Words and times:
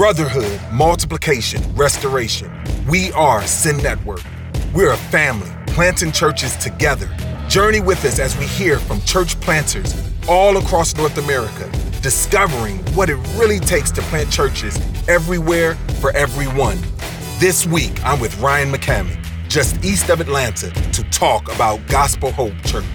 Brotherhood, 0.00 0.58
multiplication, 0.72 1.62
restoration. 1.74 2.50
We 2.88 3.12
are 3.12 3.46
Send 3.46 3.82
Network. 3.82 4.22
We're 4.72 4.92
a 4.92 4.96
family 4.96 5.50
planting 5.66 6.10
churches 6.10 6.56
together. 6.56 7.06
Journey 7.50 7.82
with 7.82 8.02
us 8.06 8.18
as 8.18 8.34
we 8.38 8.46
hear 8.46 8.78
from 8.78 9.02
church 9.02 9.38
planters 9.42 9.94
all 10.26 10.56
across 10.56 10.96
North 10.96 11.18
America, 11.18 11.70
discovering 12.00 12.78
what 12.94 13.10
it 13.10 13.16
really 13.36 13.58
takes 13.58 13.90
to 13.90 14.00
plant 14.04 14.32
churches 14.32 14.80
everywhere 15.06 15.74
for 16.00 16.12
everyone. 16.12 16.78
This 17.38 17.66
week, 17.66 17.92
I'm 18.02 18.20
with 18.20 18.40
Ryan 18.40 18.72
McCamey, 18.72 19.22
just 19.50 19.84
east 19.84 20.08
of 20.08 20.22
Atlanta, 20.22 20.70
to 20.70 21.02
talk 21.10 21.54
about 21.54 21.86
Gospel 21.88 22.32
Hope 22.32 22.56
Church. 22.64 22.86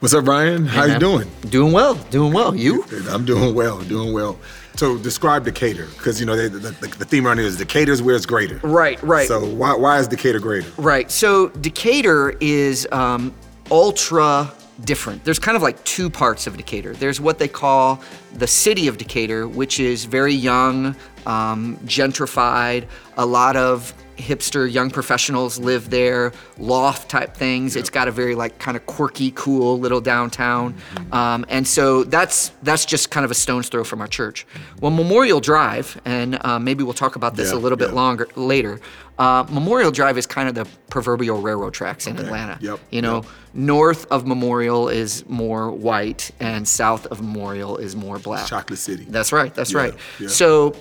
What's 0.00 0.12
up, 0.12 0.28
Ryan? 0.28 0.66
How 0.66 0.84
you 0.84 0.98
doing? 0.98 1.26
Doing 1.48 1.72
well, 1.72 1.94
doing 2.10 2.34
well. 2.34 2.54
You? 2.54 2.84
I'm 3.08 3.24
doing 3.24 3.54
well, 3.54 3.80
doing 3.80 4.12
well. 4.12 4.38
So 4.76 4.98
describe 4.98 5.44
Decatur, 5.44 5.86
because 5.96 6.20
you 6.20 6.26
know 6.26 6.36
they, 6.36 6.48
the, 6.48 6.58
the, 6.58 6.88
the 6.98 7.04
theme 7.04 7.26
around 7.26 7.38
here 7.38 7.46
is 7.46 7.56
Decatur's 7.56 8.02
where 8.02 8.14
it's 8.14 8.26
greater. 8.26 8.58
Right, 8.62 9.02
right. 9.02 9.26
So 9.26 9.44
why, 9.44 9.74
why 9.74 9.98
is 9.98 10.06
Decatur 10.06 10.38
greater? 10.38 10.70
Right. 10.76 11.10
So 11.10 11.48
Decatur 11.48 12.36
is 12.40 12.86
um, 12.92 13.34
ultra 13.70 14.52
different. 14.84 15.24
There's 15.24 15.38
kind 15.38 15.56
of 15.56 15.62
like 15.62 15.82
two 15.84 16.10
parts 16.10 16.46
of 16.46 16.58
Decatur. 16.58 16.92
There's 16.92 17.20
what 17.20 17.38
they 17.38 17.48
call 17.48 18.02
the 18.34 18.46
city 18.46 18.86
of 18.88 18.98
Decatur, 18.98 19.48
which 19.48 19.80
is 19.80 20.04
very 20.04 20.34
young, 20.34 20.94
um, 21.24 21.78
gentrified, 21.86 22.86
a 23.16 23.24
lot 23.24 23.56
of 23.56 23.94
hipster 24.16 24.70
young 24.70 24.90
professionals 24.90 25.58
live 25.58 25.90
there, 25.90 26.32
loft 26.58 27.08
type 27.08 27.34
things. 27.34 27.74
Yep. 27.74 27.80
It's 27.80 27.90
got 27.90 28.08
a 28.08 28.10
very 28.10 28.34
like 28.34 28.58
kind 28.58 28.76
of 28.76 28.86
quirky, 28.86 29.32
cool 29.34 29.78
little 29.78 30.00
downtown, 30.00 30.74
mm-hmm. 30.74 31.12
um, 31.12 31.44
and 31.48 31.66
so 31.66 32.04
that's 32.04 32.50
that's 32.62 32.84
just 32.84 33.10
kind 33.10 33.24
of 33.24 33.30
a 33.30 33.34
stone's 33.34 33.68
throw 33.68 33.84
from 33.84 34.00
our 34.00 34.08
church. 34.08 34.46
Well, 34.80 34.90
Memorial 34.90 35.40
Drive, 35.40 36.00
and 36.04 36.38
uh, 36.44 36.58
maybe 36.58 36.84
we'll 36.84 36.94
talk 36.94 37.16
about 37.16 37.36
this 37.36 37.50
yeah, 37.50 37.58
a 37.58 37.60
little 37.60 37.78
bit 37.78 37.92
longer 37.92 38.28
later. 38.36 38.80
Uh, 39.18 39.46
Memorial 39.48 39.90
Drive 39.90 40.18
is 40.18 40.26
kind 40.26 40.48
of 40.48 40.54
the 40.54 40.66
proverbial 40.90 41.40
railroad 41.40 41.72
tracks 41.72 42.06
in 42.06 42.16
okay. 42.16 42.26
Atlanta. 42.26 42.58
Yep. 42.60 42.80
You 42.90 43.02
know, 43.02 43.16
yep. 43.16 43.26
north 43.54 44.06
of 44.10 44.26
Memorial 44.26 44.88
is 44.88 45.26
more 45.28 45.70
white, 45.70 46.30
and 46.38 46.68
south 46.68 47.06
of 47.06 47.22
Memorial 47.22 47.78
is 47.78 47.96
more 47.96 48.18
black. 48.18 48.46
Chocolate 48.46 48.78
City. 48.78 49.06
That's 49.08 49.32
right. 49.32 49.54
That's 49.54 49.72
yeah, 49.72 49.78
right. 49.78 49.94
Yeah. 50.20 50.28
So, 50.28 50.76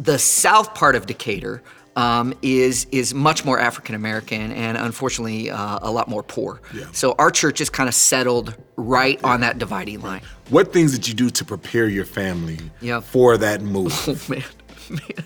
the 0.00 0.18
south 0.18 0.74
part 0.74 0.96
of 0.96 1.06
Decatur 1.06 1.62
um, 1.96 2.34
is 2.42 2.86
is 2.90 3.12
much 3.14 3.44
more 3.44 3.58
African 3.58 3.94
American 3.94 4.52
and 4.52 4.76
unfortunately 4.76 5.50
uh, 5.50 5.78
a 5.82 5.90
lot 5.90 6.08
more 6.08 6.22
poor. 6.22 6.60
Yeah. 6.74 6.86
So 6.92 7.14
our 7.18 7.30
church 7.30 7.60
is 7.60 7.70
kind 7.70 7.88
of 7.88 7.94
settled 7.94 8.56
right 8.76 9.18
yeah. 9.20 9.28
on 9.28 9.40
that 9.40 9.58
dividing 9.58 10.00
line. 10.00 10.22
What 10.50 10.72
things 10.72 10.92
did 10.92 11.06
you 11.06 11.14
do 11.14 11.30
to 11.30 11.44
prepare 11.44 11.88
your 11.88 12.04
family 12.04 12.58
for 13.02 13.36
that 13.38 13.62
move? 13.62 13.92
Oh 14.12 14.18
man, 14.28 14.44
man, 14.90 15.24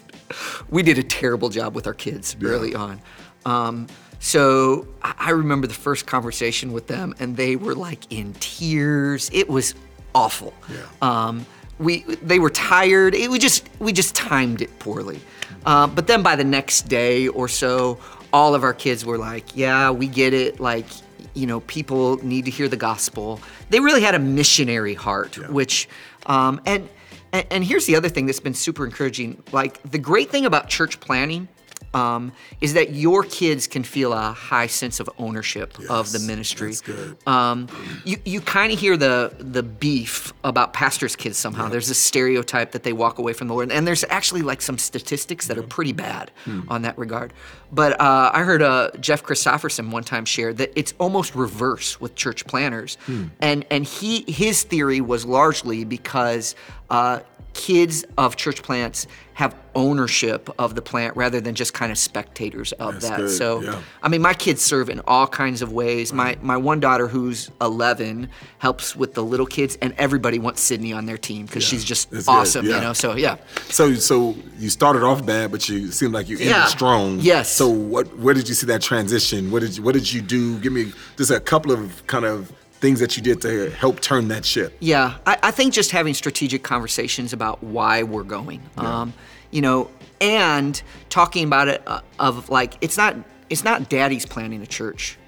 we 0.71 0.83
did 0.83 0.99
a 0.99 1.03
terrible 1.03 1.49
job 1.49 1.75
with 1.75 1.87
our 1.87 1.95
kids 1.95 2.37
yeah. 2.41 2.49
early 2.49 2.75
on. 2.75 3.01
Um, 3.45 3.87
so 4.19 4.87
I 5.03 5.31
remember 5.31 5.67
the 5.67 5.75
first 5.75 6.07
conversation 6.07 6.73
with 6.73 6.87
them, 6.87 7.15
and 7.19 7.37
they 7.37 7.57
were 7.57 7.75
like 7.75 8.11
in 8.11 8.33
tears. 8.35 9.31
It 9.33 9.49
was 9.49 9.75
awful. 10.15 10.55
Yeah. 10.69 10.87
Um, 11.03 11.47
we 11.79 12.03
they 12.23 12.39
were 12.39 12.51
tired. 12.51 13.15
It, 13.15 13.31
we 13.31 13.39
just 13.39 13.69
we 13.79 13.93
just 13.93 14.15
timed 14.15 14.63
it 14.63 14.79
poorly. 14.79 15.21
Uh, 15.65 15.87
but 15.87 16.07
then 16.07 16.23
by 16.23 16.37
the 16.37 16.45
next 16.45 16.83
day 16.89 17.29
or 17.29 17.49
so, 17.49 17.99
all 18.33 18.55
of 18.55 18.65
our 18.65 18.75
kids 18.75 19.05
were 19.05 19.19
like, 19.19 19.57
"Yeah, 19.57 19.91
we 19.91 20.07
get 20.07 20.35
it. 20.35 20.61
Like, 20.61 20.87
you 21.35 21.47
know, 21.47 21.61
people 21.61 22.23
need 22.25 22.45
to 22.45 22.51
hear 22.51 22.69
the 22.69 22.77
gospel." 22.77 23.41
They 23.71 23.81
really 23.81 24.03
had 24.03 24.15
a 24.15 24.19
missionary 24.19 24.95
heart, 24.95 25.37
yeah. 25.37 25.49
which, 25.49 25.89
um, 26.27 26.61
and, 26.67 26.89
and 27.33 27.47
and 27.51 27.65
here's 27.65 27.87
the 27.87 27.97
other 27.97 28.09
thing 28.09 28.27
that's 28.27 28.41
been 28.41 28.55
super 28.55 28.85
encouraging. 28.85 29.43
Like 29.53 29.81
the 29.91 29.99
great 29.99 30.31
thing 30.31 30.45
about 30.45 30.69
church 30.69 31.01
planning 31.01 31.49
um, 31.97 32.33
is 32.61 32.75
that 32.75 32.95
your 32.95 33.23
kids 33.23 33.67
can 33.67 33.83
feel 33.83 34.13
a 34.13 34.33
high 34.33 34.67
sense 34.67 35.01
of 35.01 35.09
ownership 35.19 35.75
yes, 35.81 35.89
of 35.89 36.13
the 36.13 36.19
ministry. 36.19 36.69
That's 36.69 36.83
good. 36.83 37.17
Um, 37.27 37.69
you 38.05 38.19
you 38.27 38.43
kind 38.43 38.71
of 38.71 38.79
hear 38.79 38.99
the 38.99 39.35
the 39.39 39.63
beef 39.63 40.35
about 40.45 40.75
pastors' 40.75 41.17
kids 41.17 41.39
somehow. 41.39 41.65
Yep. 41.65 41.73
There's 41.73 41.91
a 41.91 41.95
stereotype 41.95 42.73
that 42.73 42.83
they 42.83 42.93
walk 42.93 43.19
away 43.19 43.33
from 43.33 43.49
the 43.49 43.55
Lord, 43.55 43.73
and 43.73 43.87
there's 43.87 44.05
actually 44.11 44.43
like 44.43 44.61
some 44.61 44.77
statistics 44.77 45.47
that 45.47 45.57
are 45.57 45.63
pretty 45.63 45.93
bad 45.93 46.31
hmm. 46.45 46.61
on 46.69 46.83
that 46.83 46.99
regard. 46.99 47.33
But 47.73 47.99
uh, 47.99 48.31
I 48.33 48.43
heard 48.43 48.61
uh, 48.63 48.91
Jeff 49.01 49.23
Christopherson 49.23 49.91
one 49.91 50.05
time 50.05 50.27
share 50.27 50.53
that 50.53 50.73
it's 50.77 50.93
almost 50.99 51.35
reverse 51.35 51.99
with 51.99 52.15
church 52.15 52.47
planners, 52.47 52.99
hmm. 53.07 53.29
and 53.41 53.65
and 53.71 53.87
he 53.87 54.31
his 54.31 54.63
theory 54.65 55.01
was 55.01 55.25
largely 55.25 55.85
because. 55.85 56.55
Uh, 56.89 57.19
kids 57.57 58.05
of 58.19 58.37
church 58.37 58.63
plants 58.63 59.07
have 59.33 59.57
ownership 59.75 60.49
of 60.59 60.75
the 60.75 60.83
plant 60.83 61.17
rather 61.17 61.41
than 61.41 61.55
just 61.55 61.73
kind 61.73 61.91
of 61.91 61.97
spectators 61.97 62.73
of 62.73 62.95
That's 62.95 63.09
that. 63.09 63.17
Good. 63.17 63.31
So, 63.31 63.63
yeah. 63.63 63.83
I 64.03 64.09
mean, 64.09 64.21
my 64.21 64.35
kids 64.35 64.63
serve 64.63 64.91
in 64.91 65.01
all 65.07 65.27
kinds 65.27 65.63
of 65.63 65.73
ways. 65.73 66.13
My 66.13 66.37
my 66.43 66.57
one 66.59 66.81
daughter, 66.81 67.09
who's 67.09 67.51
11, 67.61 68.29
helps 68.59 68.95
with 68.95 69.15
the 69.15 69.23
little 69.23 69.47
kids, 69.47 69.77
and 69.81 69.95
everybody 69.97 70.39
wants 70.39 70.61
Sydney 70.61 70.93
on 70.93 71.07
their 71.07 71.19
team 71.19 71.47
because 71.47 71.65
yeah. 71.65 71.71
she's 71.71 71.85
just 71.85 72.11
That's 72.11 72.29
awesome. 72.29 72.67
Yeah. 72.67 72.77
You 72.77 72.81
know, 72.83 72.93
so 72.93 73.17
yeah. 73.17 73.37
So 73.69 73.95
so 73.95 74.35
you 74.59 74.69
started 74.69 75.03
off 75.03 75.25
bad, 75.25 75.51
but 75.51 75.67
you 75.69 75.91
seemed 75.93 76.13
like 76.13 76.29
you 76.29 76.39
ended 76.39 76.69
strong. 76.69 77.21
Yes. 77.21 77.49
So 77.49 77.69
what 77.69 78.19
where 78.19 78.35
did 78.35 78.49
you 78.49 78.55
see 78.55 78.67
that 78.67 78.83
transition? 78.83 79.51
What 79.51 79.61
did 79.61 79.79
you 79.79 79.83
what 79.83 79.95
did 79.95 80.13
you 80.13 80.21
do? 80.21 80.59
Give 80.59 80.73
me 80.73 80.93
just 81.17 81.31
a 81.31 81.41
couple 81.41 81.73
of 81.73 82.07
kind 82.07 82.27
of 82.27 82.53
things 82.87 83.01
that 83.01 83.17
you 83.17 83.23
did 83.23 83.41
to 83.41 83.69
help 83.71 83.99
turn 84.01 84.29
that 84.29 84.45
ship? 84.45 84.77
Yeah, 84.79 85.17
I, 85.27 85.37
I 85.43 85.51
think 85.51 85.75
just 85.75 85.91
having 85.91 86.15
strategic 86.15 86.63
conversations 86.63 87.33
about 87.33 87.61
why 87.61 88.05
we're 88.05 88.23
going, 88.23 88.63
Yeah. 88.77 89.01
um, 89.01 89.13
you 89.51 89.61
know, 89.61 89.91
and 90.21 90.81
talking 91.09 91.45
about 91.45 91.67
it 91.67 91.83
uh, 91.85 92.01
of 92.21 92.49
like 92.49 92.75
it's 92.81 92.97
not 92.97 93.17
it's 93.51 93.65
not 93.65 93.89
daddy's 93.89 94.25
planning 94.25 94.63
a 94.63 94.67
church, 94.67 95.19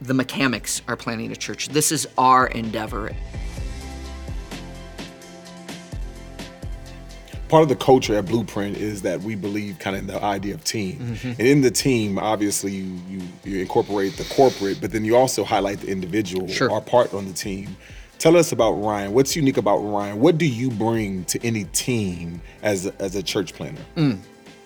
the 0.00 0.14
McCameys 0.14 0.80
are 0.88 0.96
planning 0.96 1.30
a 1.30 1.36
church. 1.36 1.68
This 1.68 1.92
is 1.92 2.08
our 2.16 2.46
endeavor. 2.46 3.12
Part 7.54 7.62
of 7.62 7.68
the 7.68 7.76
culture 7.76 8.16
at 8.16 8.26
Blueprint 8.26 8.76
is 8.76 9.02
that 9.02 9.20
we 9.20 9.36
believe 9.36 9.78
kind 9.78 9.94
of 9.94 10.02
in 10.02 10.08
the 10.08 10.20
idea 10.20 10.54
of 10.54 10.64
team. 10.64 10.98
Mm-hmm. 10.98 11.28
And 11.28 11.40
in 11.40 11.60
the 11.60 11.70
team, 11.70 12.18
obviously, 12.18 12.72
you, 12.72 12.98
you, 13.08 13.20
you 13.44 13.60
incorporate 13.60 14.16
the 14.16 14.24
corporate, 14.24 14.80
but 14.80 14.90
then 14.90 15.04
you 15.04 15.16
also 15.16 15.44
highlight 15.44 15.78
the 15.78 15.86
individual 15.86 16.48
Sure. 16.48 16.68
or 16.68 16.80
part 16.80 17.14
on 17.14 17.26
the 17.26 17.32
team. 17.32 17.76
Tell 18.18 18.36
us 18.36 18.50
about 18.50 18.72
Ryan. 18.72 19.12
What's 19.12 19.36
unique 19.36 19.56
about 19.56 19.76
Ryan? 19.76 20.18
What 20.18 20.36
do 20.36 20.46
you 20.46 20.68
bring 20.68 21.26
to 21.26 21.46
any 21.46 21.62
team 21.66 22.42
as 22.64 22.86
a, 22.86 22.94
as 23.00 23.14
a 23.14 23.22
church 23.22 23.54
planner? 23.54 23.78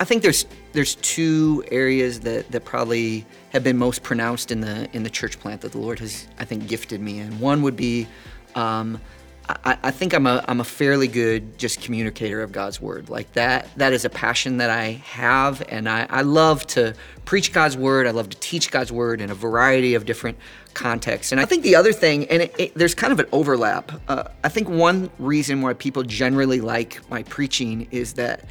I 0.00 0.05
think 0.05 0.22
there's 0.22 0.47
there's 0.72 0.94
two 0.94 1.62
areas 1.70 2.20
that, 2.20 2.50
that 2.53 2.65
probably 2.65 3.26
have 3.50 3.65
been 3.65 3.76
most 3.76 4.03
pronounced 4.03 4.50
in 4.50 4.62
the 4.62 4.88
in 4.94 5.03
the 5.03 5.10
church 5.10 5.38
plant 5.38 5.60
that 5.60 5.72
the 5.72 5.78
Lord 5.78 5.99
has 5.99 6.26
I 6.38 6.47
think 6.47 6.69
gifted 6.69 7.03
me 7.03 7.19
in. 7.19 7.38
One 7.38 7.60
would 7.60 7.76
be 7.76 8.06
um, 8.55 8.99
I, 9.48 9.78
I 9.82 9.91
think 9.91 10.12
I'm 10.12 10.26
a 10.26 10.44
I'm 10.47 10.60
a 10.60 10.64
fairly 10.64 11.09
good 11.09 11.59
just 11.59 11.81
communicator 11.81 12.42
of 12.42 12.53
God's 12.53 12.81
word. 12.81 13.09
Like 13.09 13.32
that 13.32 13.69
that 13.76 13.92
is 13.92 14.04
a 14.04 14.10
passion 14.10 14.59
that 14.59 14.69
I 14.69 15.03
have 15.04 15.62
and 15.69 15.88
I, 15.88 16.06
I 16.10 16.22
love 16.22 16.66
to 16.69 16.94
preach 17.25 17.53
God's 17.53 17.76
word. 17.76 18.06
I 18.06 18.10
love 18.10 18.28
to 18.28 18.37
teach 18.38 18.70
God's 18.70 18.92
word 18.92 19.20
in 19.20 19.31
a 19.31 19.34
variety 19.34 19.94
of 19.94 20.04
different 20.04 20.38
contexts. 20.75 21.32
And 21.32 21.41
I 21.41 21.44
think 21.44 21.62
the 21.62 21.76
other 21.76 21.92
thing, 21.92 22.26
and 22.28 22.42
it, 22.42 22.54
it, 22.58 22.75
there's 22.75 22.94
kind 22.94 23.12
of 23.12 23.20
an 23.20 23.26
overlap. 23.32 23.92
Uh, 24.08 24.25
I 24.44 24.48
think 24.48 24.69
one 24.69 25.10
reason 25.19 25.62
why 25.62 25.72
people 25.75 26.03
generally 26.03 26.60
like 26.60 27.00
my 27.10 27.22
preaching 27.25 27.88
is 27.91 28.14
that 28.14 28.44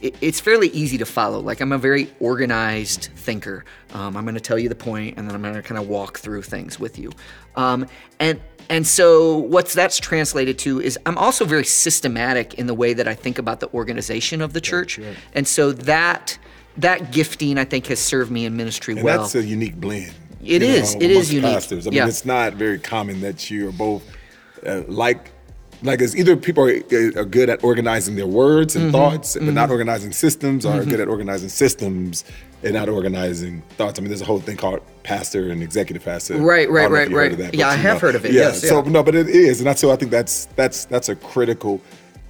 it's 0.00 0.38
fairly 0.38 0.68
easy 0.68 0.96
to 0.98 1.04
follow. 1.04 1.40
Like 1.40 1.60
I'm 1.60 1.72
a 1.72 1.78
very 1.78 2.12
organized 2.20 3.10
thinker. 3.16 3.64
Um, 3.92 4.16
I'm 4.16 4.24
going 4.24 4.36
to 4.36 4.40
tell 4.40 4.58
you 4.58 4.68
the 4.68 4.76
point, 4.76 5.18
and 5.18 5.26
then 5.26 5.34
I'm 5.34 5.42
going 5.42 5.54
to 5.54 5.62
kind 5.62 5.80
of 5.80 5.88
walk 5.88 6.18
through 6.18 6.42
things 6.42 6.78
with 6.78 6.98
you. 6.98 7.10
Um, 7.56 7.86
and 8.20 8.40
and 8.68 8.86
so 8.86 9.36
what's 9.36 9.74
that's 9.74 9.98
translated 9.98 10.58
to 10.60 10.80
is 10.80 10.98
I'm 11.06 11.16
also 11.18 11.44
very 11.44 11.64
systematic 11.64 12.54
in 12.54 12.66
the 12.66 12.74
way 12.74 12.92
that 12.94 13.08
I 13.08 13.14
think 13.14 13.38
about 13.38 13.60
the 13.60 13.72
organization 13.72 14.40
of 14.42 14.52
the 14.52 14.60
church. 14.60 15.00
And 15.34 15.46
so 15.46 15.72
that 15.72 16.38
that 16.76 17.10
gifting 17.12 17.58
I 17.58 17.64
think 17.64 17.86
has 17.86 17.98
served 17.98 18.30
me 18.30 18.44
in 18.44 18.56
ministry 18.56 18.94
And 18.94 19.02
well. 19.02 19.20
that's 19.22 19.34
a 19.34 19.42
unique 19.44 19.76
blend. 19.76 20.12
It 20.44 20.62
is. 20.62 20.94
know, 20.94 21.00
It 21.00 21.10
is 21.10 21.32
unique. 21.32 21.52
Pastors. 21.52 21.86
I 21.86 21.90
mean, 21.90 21.96
Yeah. 21.96 22.06
it's 22.06 22.24
not 22.24 22.54
very 22.54 22.78
common 22.78 23.20
that 23.22 23.50
you 23.50 23.68
are 23.68 23.72
both 23.72 24.04
uh, 24.64 24.82
like. 24.86 25.32
Like 25.82 26.00
it's 26.00 26.14
either 26.16 26.36
people 26.36 26.64
are, 26.64 26.74
are 27.20 27.24
good 27.24 27.48
at 27.48 27.62
organizing 27.62 28.16
their 28.16 28.26
words 28.26 28.74
Mm-hmm. 28.74 28.84
and 28.86 28.92
thoughts, 28.92 29.34
but 29.34 29.54
not 29.54 29.70
organizing 29.70 30.12
systems, 30.12 30.66
or 30.66 30.80
are 30.80 30.84
good 30.84 31.00
at 31.00 31.08
organizing 31.08 31.48
systems 31.48 32.24
and 32.64 32.74
not 32.74 32.88
organizing 32.88 33.62
thoughts. 33.76 33.98
I 33.98 34.02
mean, 34.02 34.08
there's 34.08 34.20
a 34.20 34.24
whole 34.24 34.40
thing 34.40 34.56
called 34.56 34.80
pastor 35.04 35.50
and 35.50 35.62
executive 35.62 36.04
pastor. 36.04 36.36
Right, 36.38 36.68
right, 36.68 36.86
I 36.86 36.88
don't 36.88 36.92
know 36.92 36.98
if 37.02 37.12
right, 37.12 37.28
right. 37.30 37.38
that, 37.38 37.54
Yeah, 37.54 37.68
I 37.68 37.76
have 37.76 37.94
know. 37.94 38.00
heard 38.00 38.16
of 38.16 38.24
it, 38.24 38.32
Yeah, 38.32 38.40
yes, 38.48 38.68
so 38.68 38.82
yeah. 38.82 38.90
no, 38.90 39.02
but 39.04 39.14
it 39.14 39.28
is, 39.28 39.60
and 39.60 39.68
I 39.68 39.74
so 39.74 39.92
I 39.92 39.96
think 39.96 40.10
that's 40.10 40.46
that's 40.56 40.84
that's 40.86 41.08
a 41.08 41.14
critical 41.14 41.80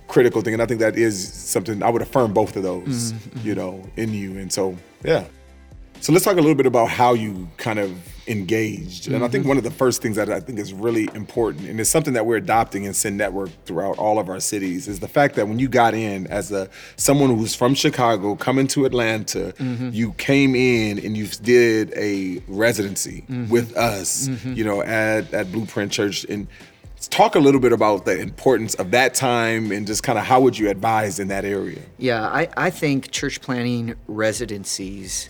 critical 0.08 0.42
thing, 0.42 0.52
and 0.54 0.62
I 0.62 0.66
think 0.66 0.80
that 0.80 0.96
is 0.98 1.32
something 1.32 1.82
I 1.82 1.88
would 1.90 2.02
affirm 2.02 2.32
both 2.34 2.56
of 2.56 2.62
those, 2.62 3.12
Mm-hmm, 3.12 3.46
you 3.48 3.54
know, 3.54 3.82
in 3.96 4.12
you, 4.12 4.38
and 4.38 4.52
so 4.52 4.76
yeah. 5.04 5.24
So 6.00 6.12
let's 6.12 6.24
talk 6.24 6.34
a 6.36 6.40
little 6.40 6.54
bit 6.54 6.66
about 6.66 6.88
how 6.88 7.12
you 7.14 7.48
kind 7.58 7.78
of 7.78 7.92
engaged. 8.28 9.08
And 9.08 9.16
I 9.16 9.18
Mm-hmm. 9.20 9.32
think 9.32 9.46
one 9.46 9.56
of 9.58 9.64
the 9.64 9.70
first 9.70 10.00
things 10.00 10.16
that 10.16 10.30
I 10.30 10.38
think 10.40 10.58
is 10.58 10.72
really 10.72 11.08
important, 11.14 11.68
and 11.68 11.80
it's 11.80 11.90
something 11.90 12.14
that 12.14 12.24
we're 12.24 12.36
adopting 12.36 12.84
in 12.84 12.94
Send 12.94 13.16
Network 13.18 13.50
throughout 13.66 13.98
all 13.98 14.18
of 14.18 14.28
our 14.28 14.38
cities, 14.40 14.86
is 14.86 15.00
the 15.00 15.08
fact 15.08 15.34
that 15.36 15.48
when 15.48 15.58
you 15.58 15.68
got 15.68 15.94
in 15.94 16.26
as 16.28 16.52
a 16.52 16.70
someone 16.96 17.36
who's 17.36 17.54
from 17.54 17.74
Chicago, 17.74 18.36
coming 18.36 18.66
to 18.68 18.84
Atlanta, 18.86 19.52
Mm-hmm. 19.58 19.90
you 19.92 20.12
came 20.12 20.54
in 20.54 20.98
and 21.04 21.16
you 21.16 21.26
did 21.42 21.92
a 21.96 22.42
residency 22.48 23.24
Mm-hmm. 23.28 23.48
with 23.50 23.76
us, 23.76 24.28
you 24.44 24.64
know, 24.64 24.82
at 24.82 25.32
at 25.34 25.50
Blueprint 25.52 25.92
Church 25.92 26.24
and. 26.24 26.46
Talk 27.10 27.36
a 27.36 27.38
little 27.38 27.60
bit 27.60 27.72
about 27.72 28.06
the 28.06 28.18
importance 28.20 28.74
of 28.74 28.90
that 28.90 29.14
time 29.14 29.70
and 29.70 29.86
just 29.86 30.02
kind 30.02 30.18
of 30.18 30.24
how 30.24 30.40
would 30.40 30.58
you 30.58 30.68
advise 30.68 31.20
in 31.20 31.28
that 31.28 31.44
area? 31.44 31.78
Yeah, 31.96 32.26
I, 32.26 32.48
I 32.56 32.70
think 32.70 33.12
church 33.12 33.40
planning 33.40 33.94
residencies, 34.08 35.28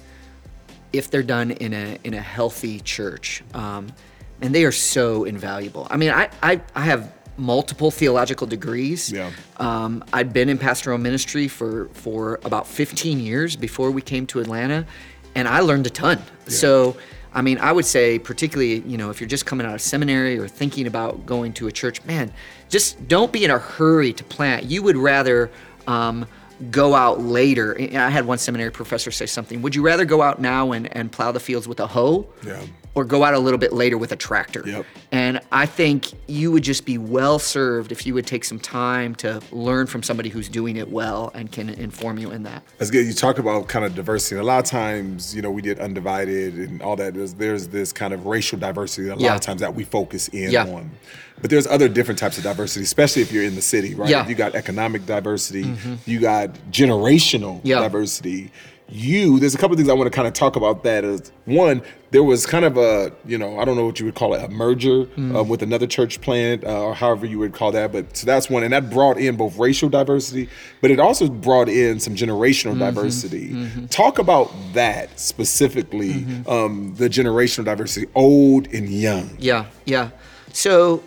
if 0.92 1.10
they're 1.10 1.22
done 1.22 1.50
in 1.50 1.74
a 1.74 1.98
in 2.04 2.14
a 2.14 2.20
healthy 2.20 2.80
church, 2.80 3.42
um, 3.54 3.92
and 4.40 4.54
they 4.54 4.64
are 4.64 4.72
so 4.72 5.24
invaluable. 5.24 5.86
I 5.90 5.96
mean, 5.96 6.10
I, 6.10 6.30
I, 6.42 6.60
I 6.74 6.82
have 6.82 7.12
multiple 7.36 7.90
theological 7.90 8.46
degrees. 8.46 9.12
Yeah. 9.12 9.30
Um, 9.58 10.04
I'd 10.12 10.32
been 10.32 10.48
in 10.48 10.58
pastoral 10.58 10.98
ministry 10.98 11.48
for 11.48 11.88
for 11.92 12.40
about 12.44 12.66
15 12.66 13.20
years 13.20 13.56
before 13.56 13.90
we 13.90 14.02
came 14.02 14.26
to 14.28 14.40
Atlanta, 14.40 14.86
and 15.34 15.48
I 15.48 15.60
learned 15.60 15.86
a 15.86 15.90
ton. 15.90 16.22
So. 16.46 16.96
I 17.30 17.42
mean, 17.42 17.58
I 17.58 17.72
would 17.72 17.84
say, 17.84 18.18
particularly, 18.18 18.80
you 18.80 18.96
know, 18.96 19.10
if 19.10 19.20
you're 19.20 19.28
just 19.28 19.44
coming 19.44 19.66
out 19.66 19.74
of 19.74 19.82
seminary 19.82 20.38
or 20.38 20.48
thinking 20.48 20.86
about 20.86 21.26
going 21.26 21.52
to 21.52 21.68
a 21.68 21.70
church, 21.70 22.02
man, 22.06 22.32
just 22.70 23.06
don't 23.06 23.30
be 23.30 23.44
in 23.44 23.50
a 23.50 23.58
hurry 23.58 24.14
to 24.14 24.24
plant. 24.24 24.64
You 24.64 24.82
would 24.82 24.96
rather 24.96 25.50
um, 25.86 26.26
go 26.70 26.94
out 26.94 27.20
later. 27.20 27.76
I 27.78 28.10
had 28.10 28.26
one 28.26 28.38
seminary 28.38 28.70
professor 28.72 29.10
say 29.10 29.26
something. 29.26 29.62
Would 29.62 29.74
you 29.74 29.82
rather 29.82 30.04
go 30.04 30.22
out 30.22 30.40
now 30.40 30.72
and, 30.72 30.94
and 30.96 31.10
plow 31.12 31.32
the 31.32 31.40
fields 31.40 31.68
with 31.68 31.80
a 31.80 31.86
hoe? 31.86 32.26
Yeah. 32.44 32.60
Or 32.94 33.04
go 33.04 33.22
out 33.22 33.32
a 33.34 33.38
little 33.38 33.58
bit 33.58 33.72
later 33.72 33.96
with 33.96 34.10
a 34.10 34.16
tractor? 34.16 34.64
Yep. 34.66 34.84
And 35.12 35.40
I 35.52 35.66
think 35.66 36.06
you 36.26 36.50
would 36.50 36.64
just 36.64 36.84
be 36.84 36.98
well 36.98 37.38
served 37.38 37.92
if 37.92 38.04
you 38.06 38.14
would 38.14 38.26
take 38.26 38.44
some 38.44 38.58
time 38.58 39.14
to 39.16 39.40
learn 39.52 39.86
from 39.86 40.02
somebody 40.02 40.30
who's 40.30 40.48
doing 40.48 40.76
it 40.78 40.90
well 40.90 41.30
and 41.34 41.52
can 41.52 41.68
inform 41.68 42.18
you 42.18 42.32
in 42.32 42.42
that. 42.42 42.64
That's 42.78 42.90
good. 42.90 43.06
You 43.06 43.12
talk 43.12 43.38
about 43.38 43.68
kind 43.68 43.84
of 43.84 43.94
diversity. 43.94 44.34
And 44.36 44.42
a 44.42 44.46
lot 44.46 44.58
of 44.58 44.64
times, 44.64 45.32
you 45.32 45.42
know, 45.42 45.50
we 45.50 45.62
did 45.62 45.78
undivided 45.78 46.54
and 46.54 46.82
all 46.82 46.96
that. 46.96 47.14
There's, 47.14 47.34
there's 47.34 47.68
this 47.68 47.92
kind 47.92 48.12
of 48.12 48.26
racial 48.26 48.58
diversity 48.58 49.08
a 49.08 49.12
lot 49.12 49.20
Yeah. 49.20 49.34
of 49.36 49.42
times 49.42 49.60
that 49.60 49.74
we 49.76 49.84
focus 49.84 50.26
in 50.28 50.50
Yeah. 50.50 50.64
on. 50.66 50.90
But 51.40 51.50
there's 51.50 51.66
other 51.66 51.88
different 51.88 52.18
types 52.18 52.36
of 52.38 52.44
diversity, 52.44 52.82
especially 52.84 53.22
if 53.22 53.30
you're 53.32 53.44
in 53.44 53.54
the 53.54 53.62
city, 53.62 53.94
right? 53.94 54.08
Yeah. 54.10 54.20
Mm-hmm. 54.20 54.30
You 54.30 54.34
got 54.36 54.54
economic 54.54 55.06
diversity, 55.06 55.74
you 56.06 56.20
got 56.20 56.50
generational 56.70 57.60
Yeah. 57.64 57.80
diversity. 57.80 58.50
You, 58.90 59.38
there's 59.38 59.54
a 59.54 59.58
couple 59.58 59.74
of 59.74 59.78
things 59.78 59.90
I 59.90 59.92
want 59.92 60.10
to 60.10 60.16
kind 60.16 60.26
of 60.26 60.32
talk 60.32 60.56
about 60.56 60.82
that 60.84 61.04
is 61.04 61.30
one, 61.44 61.82
there 62.10 62.22
was 62.24 62.46
kind 62.46 62.64
of 62.64 62.78
a, 62.78 63.12
you 63.26 63.36
know, 63.36 63.60
I 63.60 63.66
don't 63.66 63.76
know 63.76 63.84
what 63.84 64.00
you 64.00 64.06
would 64.06 64.14
call 64.14 64.32
it, 64.32 64.42
a 64.42 64.48
merger 64.48 65.04
Mm. 65.04 65.38
uh, 65.38 65.44
with 65.44 65.62
another 65.62 65.86
church 65.86 66.22
plant 66.22 66.64
uh, 66.64 66.84
or 66.84 66.94
however 66.94 67.26
you 67.26 67.38
would 67.38 67.52
call 67.52 67.70
that. 67.72 67.92
But 67.92 68.16
so 68.16 68.24
that's 68.24 68.48
one. 68.48 68.62
And 68.64 68.72
that 68.72 68.88
brought 68.88 69.18
in 69.18 69.36
both 69.36 69.58
racial 69.58 69.90
diversity, 69.90 70.48
but 70.80 70.90
it 70.90 70.98
also 71.00 71.28
brought 71.28 71.68
in 71.68 72.00
some 72.00 72.14
generational 72.14 72.70
Mm-hmm. 72.70 72.78
diversity. 72.78 73.86
Talk 73.90 74.18
about 74.18 74.50
that 74.72 75.20
specifically, 75.20 76.14
Mm-hmm. 76.14 76.50
um, 76.50 76.94
the 76.96 77.10
generational 77.10 77.66
diversity, 77.66 78.06
old 78.14 78.68
and 78.68 78.88
young. 78.88 79.36
Yeah, 79.38 79.66
yeah. 79.84 80.10
So 80.54 81.02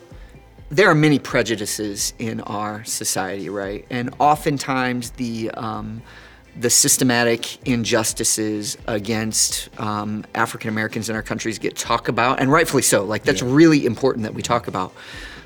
there 0.71 0.89
are 0.89 0.95
many 0.95 1.19
prejudices 1.19 2.13
in 2.17 2.39
our 2.41 2.83
society, 2.85 3.49
right? 3.49 3.85
And 3.89 4.15
oftentimes 4.19 5.11
the 5.11 5.51
um, 5.51 6.01
the 6.57 6.69
systematic 6.69 7.65
injustices 7.67 8.77
against 8.87 9.69
um, 9.79 10.25
African 10.35 10.69
Americans 10.69 11.09
in 11.09 11.15
our 11.15 11.21
countries 11.21 11.59
get 11.59 11.75
talked 11.75 12.07
about, 12.09 12.39
and 12.39 12.51
rightfully 12.51 12.83
so. 12.83 13.03
Like 13.03 13.23
that's 13.23 13.41
really 13.41 13.85
important 13.85 14.23
that 14.23 14.33
we 14.33 14.41
talk 14.41 14.67
about. 14.67 14.93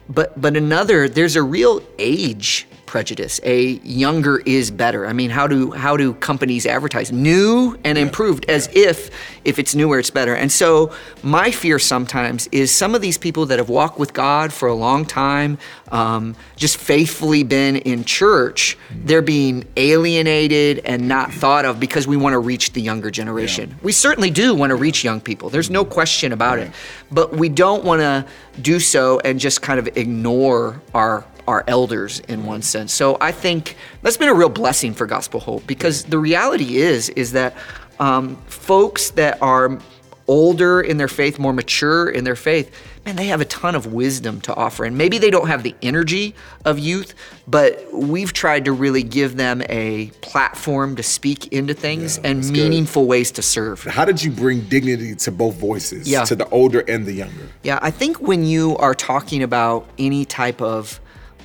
But 0.08 0.40
but 0.40 0.56
another, 0.56 1.10
there's 1.10 1.36
a 1.36 1.44
real 1.44 1.82
age 1.98 2.68
prejudice. 2.96 3.42
A 3.44 3.72
younger 3.84 4.38
is 4.46 4.72
better. 4.72 5.06
I 5.06 5.12
mean, 5.12 5.30
how 5.30 5.48
do 5.48 5.72
how 5.72 5.98
do 5.98 6.14
companies 6.14 6.66
advertise 6.66 7.12
new 7.12 7.78
and 7.84 7.98
improved 7.98 8.46
as 8.50 8.70
if 8.74 9.10
if 9.44 9.60
it's 9.60 9.76
newer 9.76 10.00
it's 10.00 10.10
better? 10.10 10.34
And 10.34 10.50
so 10.50 10.94
my 11.22 11.52
fear 11.52 11.78
sometimes 11.78 12.48
is 12.54 12.74
some 12.74 12.96
of 12.96 13.02
these 13.02 13.18
people 13.18 13.48
that 13.48 13.60
have 13.60 13.68
walked 13.68 14.00
with 14.00 14.14
God 14.14 14.54
for 14.54 14.70
a 14.70 14.74
long 14.74 15.04
time, 15.04 15.58
um, 15.92 16.38
just 16.56 16.78
faithfully 16.78 17.44
been 17.44 17.76
in 17.76 18.06
church, 18.06 18.78
they're 19.04 19.22
being 19.22 19.68
alienated 19.76 20.80
and 20.86 21.06
not 21.06 21.34
thought 21.34 21.66
of 21.66 21.82
because 21.82 22.08
we 22.08 22.16
want 22.16 22.32
to 22.32 22.40
reach 22.40 22.72
the 22.72 22.82
younger 22.82 23.12
generation. 23.12 23.76
We 23.84 23.92
certainly 23.92 24.32
do 24.32 24.56
want 24.56 24.70
to 24.70 24.78
reach 24.78 25.04
young 25.04 25.20
people. 25.20 25.50
There's 25.50 25.70
no 25.70 25.84
question 25.84 26.32
about 26.32 26.60
it. 26.60 26.72
But 27.12 27.34
we 27.36 27.50
don't 27.50 27.84
want 27.84 28.00
to 28.00 28.26
do 28.62 28.80
so 28.80 29.20
and 29.20 29.38
just 29.38 29.62
kind 29.62 29.80
of 29.82 29.98
ignore 29.98 30.82
our 30.94 31.26
our 31.48 31.64
elders 31.68 32.20
in 32.22 32.46
one 32.46 32.62
sense. 32.62 32.94
So 32.94 33.18
I 33.22 33.32
think 33.32 33.76
that's 34.02 34.18
been 34.18 34.30
a 34.30 34.34
real 34.34 34.50
blessing 34.50 34.94
for 34.94 35.06
Gospel 35.06 35.40
Hope 35.40 35.66
because 35.68 36.04
the 36.06 36.18
reality 36.20 36.78
is 36.78 37.10
is 37.10 37.32
that 37.34 37.56
um, 38.00 38.36
folks 38.48 39.12
that 39.12 39.42
are 39.42 39.80
older 40.28 40.82
in 40.82 40.98
their 40.98 41.08
faith, 41.08 41.38
more 41.38 41.54
mature 41.54 42.10
in 42.10 42.24
their 42.24 42.36
faith, 42.36 42.76
man, 43.06 43.16
they 43.16 43.28
have 43.28 43.42
a 43.42 43.46
ton 43.46 43.76
of 43.76 43.94
wisdom 43.94 44.42
to 44.42 44.56
offer. 44.56 44.84
And 44.84 44.98
maybe 44.98 45.20
they 45.20 45.30
don't 45.30 45.48
have 45.48 45.62
the 45.62 45.76
energy 45.84 46.34
of 46.66 46.80
youth, 46.80 47.14
but 47.48 47.86
we've 47.94 48.34
tried 48.34 48.66
to 48.66 48.72
really 48.72 49.04
give 49.04 49.38
them 49.38 49.62
a 49.70 50.08
platform 50.22 50.96
to 50.96 51.04
speak 51.04 51.54
into 51.54 51.76
things 51.76 52.18
and 52.18 52.40
that's 52.40 52.50
good. 52.50 52.64
meaningful 52.64 53.06
ways 53.06 53.32
to 53.34 53.44
serve. 53.44 53.84
How 53.84 54.04
did 54.04 54.24
you 54.24 54.32
bring 54.32 54.62
dignity 54.62 55.14
to 55.16 55.32
both 55.32 55.56
voices, 55.58 56.08
Yeah. 56.10 56.24
to 56.26 56.36
the 56.36 56.50
older 56.50 56.80
and 56.88 57.06
the 57.06 57.14
younger? 57.14 57.48
Yeah, 57.62 57.78
I 57.84 57.92
think 57.92 58.20
when 58.20 58.44
you 58.46 58.76
are 58.78 58.96
talking 58.96 59.44
about 59.44 59.88
any 60.00 60.26
type 60.26 60.60
of 60.60 61.00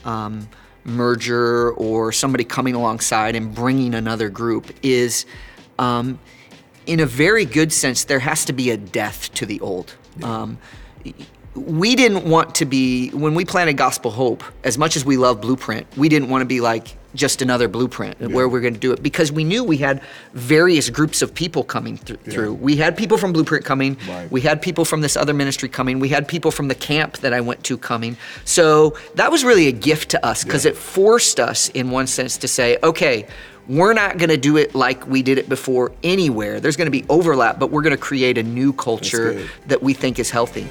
um, 0.05 0.49
merger 0.85 1.73
or 1.73 2.13
somebody 2.13 2.45
coming 2.45 2.75
alongside 2.75 3.37
and 3.37 3.55
bringing 3.55 3.95
another 3.95 4.29
group, 4.29 4.73
is 4.83 5.27
um, 5.79 6.19
in 6.87 7.01
a 7.01 7.07
very 7.07 7.45
good 7.45 7.73
sense, 7.73 8.05
there 8.05 8.19
has 8.21 8.45
to 8.47 8.53
be 8.53 8.71
a 8.71 8.77
death 8.77 9.33
to 9.35 9.47
the 9.47 9.61
old. 9.61 9.95
Um, 10.23 10.59
we 11.55 11.97
didn't 11.97 12.25
want 12.25 12.55
to 12.57 12.65
be, 12.65 13.11
when 13.11 13.35
we 13.35 13.45
planted 13.45 13.75
Gospel 13.75 14.11
Hope, 14.11 14.43
as 14.65 14.79
much 14.79 14.97
as 14.97 15.05
we 15.05 15.17
love 15.17 15.41
Blueprint, 15.41 15.87
we 15.97 16.09
didn't 16.09 16.29
want 16.29 16.43
to 16.43 16.47
be 16.47 16.61
like 16.61 16.97
just 17.15 17.43
another 17.43 17.67
blueprint 17.67 18.21
where 18.21 18.49
we're 18.49 18.61
going 18.61 18.75
to 18.75 18.81
do 18.81 18.93
it 18.93 19.03
because 19.03 19.33
we 19.33 19.43
knew 19.43 19.65
we 19.65 19.79
had 19.79 20.01
various 20.33 20.89
groups 20.91 21.23
of 21.23 21.35
people 21.35 21.65
coming 21.65 21.97
thr- 21.97 22.15
through. 22.31 22.55
We 22.55 22.77
had 22.77 22.97
people 22.97 23.19
from 23.19 23.33
Blueprint 23.33 23.65
coming, 23.65 23.97
Right. 24.09 24.31
we 24.31 24.41
had 24.43 24.63
people 24.63 24.85
from 24.85 25.01
this 25.01 25.17
other 25.17 25.35
ministry 25.35 25.69
coming, 25.69 25.99
we 25.99 26.09
had 26.09 26.29
people 26.29 26.51
from 26.51 26.69
the 26.69 26.75
camp 26.75 27.19
that 27.19 27.33
I 27.33 27.41
went 27.41 27.65
to 27.65 27.77
coming. 27.77 28.17
So 28.45 28.97
that 29.17 29.31
was 29.33 29.43
really 29.43 29.67
a 29.67 29.73
gift 29.73 30.11
to 30.11 30.25
us 30.25 30.45
because 30.45 30.65
it 30.67 30.77
forced 30.77 31.41
us, 31.41 31.69
in 31.71 31.91
one 31.91 32.07
sense, 32.07 32.37
to 32.39 32.49
say, 32.49 32.79
okay, 32.83 33.27
we're 33.69 33.93
not 33.93 34.19
going 34.19 34.31
to 34.31 34.37
do 34.37 34.57
it 34.57 34.75
like 34.75 35.07
we 35.07 35.23
did 35.23 35.39
it 35.39 35.49
before 35.49 35.93
anywhere. 36.03 36.61
There's 36.61 36.77
going 36.77 36.87
to 36.87 36.91
be 36.93 37.05
overlap, 37.09 37.59
but 37.59 37.71
we're 37.71 37.83
going 37.83 37.95
to 37.95 38.01
create 38.03 38.39
a 38.39 38.43
new 38.43 38.73
culture 38.73 39.47
that 39.67 39.83
we 39.83 39.95
think 39.95 40.19
is 40.19 40.31
healthy. 40.31 40.69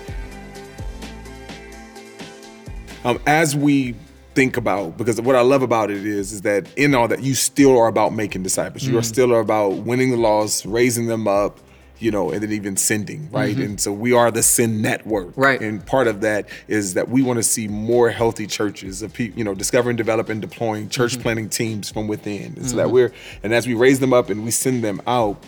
um, 3.06 3.20
as 3.26 3.56
we 3.56 3.96
think 4.36 4.58
about 4.58 4.98
because 4.98 5.20
what 5.20 5.36
I 5.36 5.42
love 5.42 5.62
about 5.62 5.92
it 5.92 6.06
is 6.06 6.32
is 6.32 6.42
that 6.42 6.68
in 6.78 6.96
all 6.96 7.08
that 7.08 7.24
you 7.24 7.34
still 7.36 7.78
are 7.78 7.88
about 7.88 8.14
making 8.14 8.44
disciples. 8.44 8.84
Mm. 8.84 8.92
You 8.92 8.98
are 9.00 9.04
still 9.04 9.36
about 9.40 9.70
winning 9.78 10.12
the 10.12 10.18
lost, 10.18 10.66
raising 10.66 11.08
them 11.08 11.28
up, 11.28 11.60
you 11.98 12.12
know, 12.12 12.32
and 12.32 12.42
then 12.42 12.52
even 12.52 12.78
sending, 12.78 13.30
right? 13.32 13.58
And 13.58 13.82
so 13.82 13.92
we 13.92 14.14
are 14.14 14.32
the 14.32 14.42
send 14.44 14.82
network, 14.82 15.28
Mm-hmm. 15.32 15.42
Right. 15.42 15.62
And 15.62 15.86
part 15.86 16.08
of 16.08 16.22
that 16.22 16.48
is 16.68 16.94
that 16.94 17.10
we 17.10 17.22
want 17.22 17.38
to 17.38 17.44
see 17.44 17.68
more 17.68 18.10
healthy 18.10 18.48
churches 18.48 19.02
of 19.02 19.12
people, 19.14 19.38
you 19.38 19.44
know, 19.44 19.54
discovering, 19.54 19.98
developing, 19.98 20.40
deploying 20.40 20.88
church 20.90 21.14
Mm-hmm. 21.14 21.22
planting 21.22 21.50
teams 21.50 21.90
from 21.92 22.08
within, 22.08 22.54
and 22.56 22.70
so 22.70 22.78
that 22.78 22.92
we're 22.92 23.12
and 23.44 23.54
as 23.54 23.68
we 23.68 23.74
raise 23.74 24.00
them 24.00 24.14
up 24.14 24.30
and 24.30 24.46
we 24.46 24.52
send 24.52 24.84
them 24.84 25.02
out, 25.08 25.44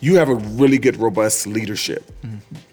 you 0.00 0.16
have 0.16 0.28
a 0.28 0.34
really 0.34 0.78
good 0.78 0.96
robust 0.96 1.46
leadership 1.46 2.04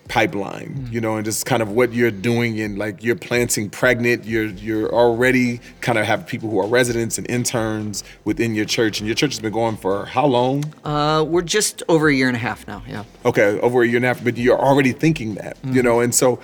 pipeline 0.09 0.87
you 0.91 0.99
know 0.99 1.15
and 1.15 1.23
just 1.25 1.45
kind 1.45 1.61
of 1.63 1.71
what 1.71 1.93
you're 1.93 2.11
doing 2.11 2.59
and 2.59 2.77
like 2.77 3.03
you're 3.03 3.15
planting 3.15 3.69
pregnant. 3.69 4.25
You're 4.25 4.45
you're 4.45 4.93
already 4.93 5.59
kind 5.81 5.97
of 5.97 6.05
have 6.05 6.27
people 6.27 6.49
who 6.49 6.59
are 6.59 6.67
residents 6.67 7.17
and 7.17 7.27
interns 7.29 8.03
within 8.25 8.53
your 8.53 8.65
church 8.65 8.99
and 8.99 9.07
your 9.07 9.15
church 9.15 9.31
has 9.33 9.39
been 9.39 9.53
going 9.53 9.77
for 9.77 10.05
how 10.05 10.25
long? 10.27 10.65
Uh, 10.83 11.23
we're 11.27 11.41
just 11.41 11.81
over 11.87 12.09
a 12.09 12.13
year 12.13 12.27
and 12.27 12.35
a 12.35 12.39
half 12.39 12.67
now, 12.67 12.83
yeah. 12.87 13.03
okay 13.25 13.59
over 13.61 13.81
a 13.81 13.87
year 13.87 13.95
and 13.97 14.05
a 14.05 14.09
half 14.09 14.23
but 14.23 14.37
you're 14.37 14.59
already 14.59 14.91
thinking 14.91 15.35
that 15.35 15.57
you 15.63 15.81
know 15.81 16.01
and 16.01 16.13
so 16.13 16.39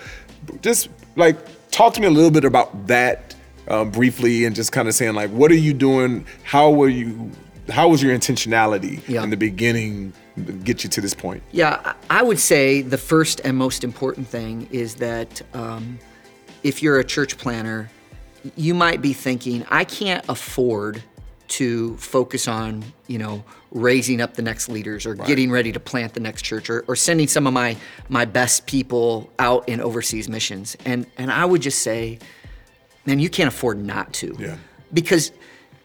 just 0.62 0.88
like 1.16 1.36
talk 1.70 1.92
to 1.94 2.00
me 2.00 2.06
a 2.06 2.10
little 2.10 2.30
bit 2.30 2.44
about 2.44 2.86
that 2.86 3.34
um, 3.68 3.90
briefly 3.90 4.46
and 4.46 4.56
just 4.56 4.72
kind 4.72 4.88
of 4.88 4.94
saying 4.94 5.14
like 5.14 5.30
what 5.30 5.50
are 5.50 5.54
you 5.56 5.74
doing? 5.74 6.26
How 6.44 6.70
were 6.70 6.88
you 6.88 7.30
how 7.68 7.88
was 7.88 8.02
your 8.02 8.16
intentionality 8.16 9.00
Yeah. 9.06 9.22
in 9.22 9.30
the 9.30 9.36
beginning 9.36 10.12
get 10.40 10.84
you 10.84 10.90
to 10.90 11.00
this 11.00 11.14
point 11.14 11.42
Yeah, 11.52 11.94
I 12.08 12.22
would 12.22 12.38
say 12.38 12.82
the 12.82 12.98
first 12.98 13.40
and 13.44 13.56
most 13.56 13.84
important 13.84 14.26
thing 14.26 14.68
is 14.70 14.96
that 14.96 15.42
um, 15.54 15.98
if 16.62 16.82
you're 16.82 16.98
a 16.98 17.04
church 17.04 17.38
planner, 17.38 17.90
you 18.56 18.74
might 18.74 19.02
be 19.02 19.12
thinking, 19.12 19.64
I 19.70 19.84
can't 19.84 20.24
afford 20.28 21.02
to 21.48 21.96
focus 21.96 22.46
on, 22.46 22.84
you 23.08 23.18
know, 23.18 23.44
raising 23.72 24.20
up 24.20 24.34
the 24.34 24.42
next 24.42 24.68
leaders 24.68 25.04
or 25.04 25.14
getting 25.14 25.50
ready 25.50 25.72
to 25.72 25.80
plant 25.80 26.14
the 26.14 26.20
next 26.20 26.42
church 26.42 26.70
or, 26.70 26.84
or 26.86 26.96
sending 26.96 27.26
some 27.26 27.46
of 27.46 27.52
my 27.52 27.76
my 28.08 28.24
best 28.24 28.66
people 28.66 29.30
out 29.38 29.68
in 29.68 29.80
overseas 29.80 30.28
missions. 30.28 30.76
And 30.84 31.06
and 31.18 31.30
I 31.30 31.44
would 31.44 31.60
just 31.60 31.82
say, 31.82 32.18
man, 33.04 33.18
you 33.18 33.28
can't 33.28 33.48
afford 33.48 33.78
not 33.78 34.12
to. 34.14 34.36
Yeah. 34.38 34.56
Because 34.92 35.32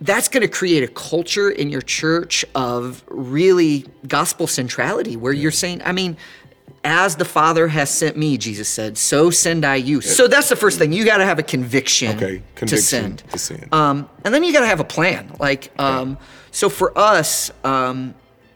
that's 0.01 0.27
going 0.27 0.41
to 0.41 0.47
create 0.47 0.83
a 0.83 0.87
culture 0.87 1.49
in 1.49 1.69
your 1.69 1.81
church 1.81 2.45
of 2.53 3.03
really 3.07 3.85
gospel 4.07 4.47
centrality 4.47 5.15
where 5.15 5.33
you're 5.33 5.51
saying, 5.51 5.81
I 5.85 5.91
mean, 5.91 6.17
as 6.83 7.15
the 7.15 7.25
Father 7.25 7.67
has 7.67 7.89
sent 7.89 8.15
me, 8.15 8.37
Jesus 8.37 8.69
said, 8.69 8.97
so 8.97 9.29
send 9.31 9.65
I 9.65 9.75
you. 9.75 10.01
So 10.01 10.27
that's 10.27 10.49
the 10.49 10.55
first 10.55 10.77
thing. 10.77 10.93
You 10.93 11.03
got 11.03 11.17
to 11.17 11.25
have 11.25 11.39
a 11.39 11.43
conviction, 11.43 12.15
Okay, 12.17 12.43
to 12.57 12.77
send. 12.77 13.19
to 13.31 13.39
send. 13.39 13.73
Um, 13.73 14.07
and 14.23 14.33
then 14.33 14.43
you 14.43 14.53
got 14.53 14.59
to 14.59 14.67
have 14.67 14.79
a 14.79 14.85
plan. 14.85 15.31
Like, 15.39 15.71
um, 15.79 16.17
so 16.51 16.69
for 16.69 16.95
us, 16.97 17.49
um, 17.63 18.13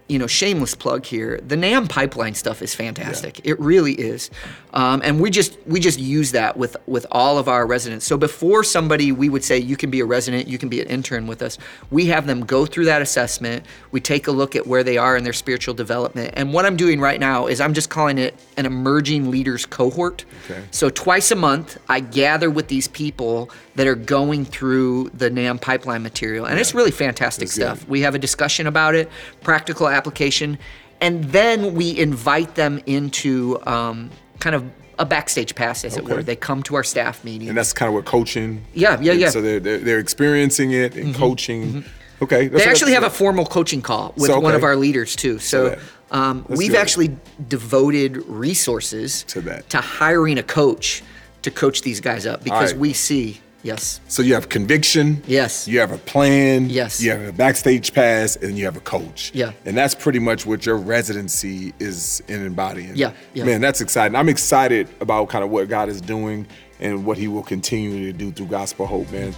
you 0.10 0.18
know, 0.18 0.28
shameless 0.28 0.76
plug 0.76 1.06
here. 1.06 1.40
The 1.46 1.56
NAMB 1.56 1.88
pipeline 1.88 2.34
stuff 2.34 2.62
is 2.62 2.74
fantastic. 2.74 3.40
It 3.46 3.60
really 3.60 3.94
is, 3.94 4.32
um, 4.74 5.02
and 5.04 5.22
we 5.22 5.30
just 5.30 5.58
we 5.68 5.80
just 5.80 6.00
use 6.00 6.32
that 6.32 6.58
with 6.58 6.76
with 6.88 7.06
all 7.12 7.38
of 7.38 7.48
our 7.48 7.66
residents. 7.66 8.06
So 8.06 8.18
before 8.18 8.64
somebody, 8.64 9.12
we 9.12 9.30
would 9.30 9.44
say 9.44 9.60
you 9.60 9.78
can 9.78 9.92
be 9.92 10.00
a 10.00 10.06
resident, 10.06 10.48
you 10.48 10.58
can 10.58 10.68
be 10.68 10.82
an 10.82 10.88
intern 10.88 11.28
with 11.28 11.42
us. 11.42 11.58
We 11.92 12.08
have 12.08 12.26
them 12.26 12.44
go 12.44 12.66
through 12.66 12.86
that 12.86 13.02
assessment. 13.02 13.66
We 13.92 14.02
take 14.02 14.28
a 14.28 14.32
look 14.32 14.56
at 14.56 14.66
where 14.66 14.84
they 14.84 14.98
are 14.98 15.16
in 15.16 15.24
their 15.24 15.34
spiritual 15.34 15.76
development. 15.76 16.34
And 16.34 16.54
what 16.54 16.66
I'm 16.66 16.76
doing 16.76 17.00
right 17.00 17.20
now 17.20 17.46
is 17.46 17.62
I'm 17.62 17.74
just 17.74 17.90
calling 17.90 18.18
it 18.18 18.36
an 18.58 18.66
emerging 18.66 19.30
leaders 19.30 19.66
cohort. 19.66 20.26
Okay. 20.46 20.64
So 20.72 20.90
twice 20.90 21.30
a 21.30 21.36
month, 21.36 21.78
I 21.88 22.00
gather 22.00 22.50
with 22.50 22.68
these 22.68 22.88
people 22.88 23.52
that 23.76 23.88
are 23.88 23.96
going 23.96 24.44
through 24.44 25.10
the 25.14 25.30
NAMB 25.30 25.62
pipeline 25.62 26.04
material, 26.04 26.46
and 26.46 26.60
it's 26.60 26.74
really 26.74 26.92
fantastic 26.92 27.48
good. 27.48 27.54
stuff. 27.54 27.88
We 27.88 28.02
have 28.02 28.16
a 28.16 28.20
discussion 28.20 28.68
about 28.68 28.94
it, 28.96 29.10
practical 29.42 29.88
application, 30.00 30.58
and 31.02 31.24
then 31.26 31.76
we 31.76 31.98
invite 31.98 32.56
them 32.56 32.82
into 32.86 33.60
um, 33.68 34.10
kind 34.40 34.56
of 34.56 34.64
a 34.98 35.06
backstage 35.06 35.56
pass, 35.56 35.86
as 35.86 35.96
it 35.96 36.04
were. 36.04 36.22
They 36.22 36.36
come 36.36 36.62
to 36.64 36.76
our 36.76 36.84
staff 36.84 37.24
meeting. 37.24 37.48
And 37.50 37.58
that's 37.58 37.74
kind 37.74 37.88
of 37.88 37.94
what 37.94 38.06
coaching. 38.06 38.66
Yeah, 38.74 39.00
yeah, 39.00 39.14
yeah. 39.14 39.30
So 39.30 39.42
they're, 39.42 39.60
they're, 39.60 39.78
they're 39.78 40.00
experiencing 40.00 40.72
it 40.72 40.96
and 40.96 41.16
coaching. 41.16 41.86
Okay. 42.22 42.50
they 42.50 42.66
actually 42.66 42.92
have 42.94 43.04
a 43.04 43.10
formal 43.10 43.46
coaching 43.46 43.82
call 43.82 44.14
with 44.18 44.30
So, 44.30 44.40
one 44.42 44.56
of 44.56 44.64
our 44.64 44.76
leaders 44.76 45.16
too. 45.16 45.40
So 45.40 45.70
that- 45.70 45.80
um, 46.12 46.46
we've 46.50 46.76
actually 46.76 47.16
devoted 47.48 48.18
resources 48.28 49.24
To 49.26 49.42
that. 49.42 49.70
to 49.70 49.78
hiring 49.80 50.38
a 50.40 50.44
coach 50.44 51.04
to 51.44 51.52
coach 51.52 51.84
these 51.84 52.02
guys 52.02 52.26
up 52.26 52.44
because 52.44 52.74
right. 52.74 52.82
we 52.82 52.94
see 52.94 53.40
yes, 53.64 54.00
So 54.08 54.22
you 54.22 54.34
have 54.34 54.50
conviction. 54.50 55.22
Yes. 55.28 55.68
You 55.68 55.80
have 55.80 55.92
a 55.92 55.98
plan. 55.98 56.70
Yes. 56.70 57.02
You 57.02 57.12
have 57.12 57.22
a 57.28 57.32
backstage 57.34 57.94
pass, 57.94 58.36
and 58.36 58.58
you 58.58 58.66
have 58.66 58.78
a 58.78 58.82
coach. 58.82 59.32
Yeah. 59.34 59.52
And 59.66 59.78
that's 59.78 59.94
pretty 59.96 60.20
much 60.20 60.46
what 60.46 60.66
your 60.66 60.78
residency 60.78 61.74
is 61.80 62.22
in 62.28 62.46
embodying. 62.46 62.96
Yeah, 62.96 63.12
yeah. 63.34 63.44
Man, 63.46 63.62
that's 63.62 63.82
exciting. 63.82 64.16
I'm 64.16 64.30
excited 64.30 64.88
about 65.02 65.30
kind 65.30 65.44
of 65.44 65.50
what 65.50 65.68
God 65.70 65.90
is 65.90 66.02
doing 66.02 66.48
and 66.80 67.06
what 67.06 67.18
He 67.18 67.28
will 67.28 67.44
continue 67.44 68.12
to 68.12 68.18
do 68.18 68.32
through 68.32 68.48
Gospel 68.48 68.86
Hope, 68.86 69.12
man. 69.12 69.34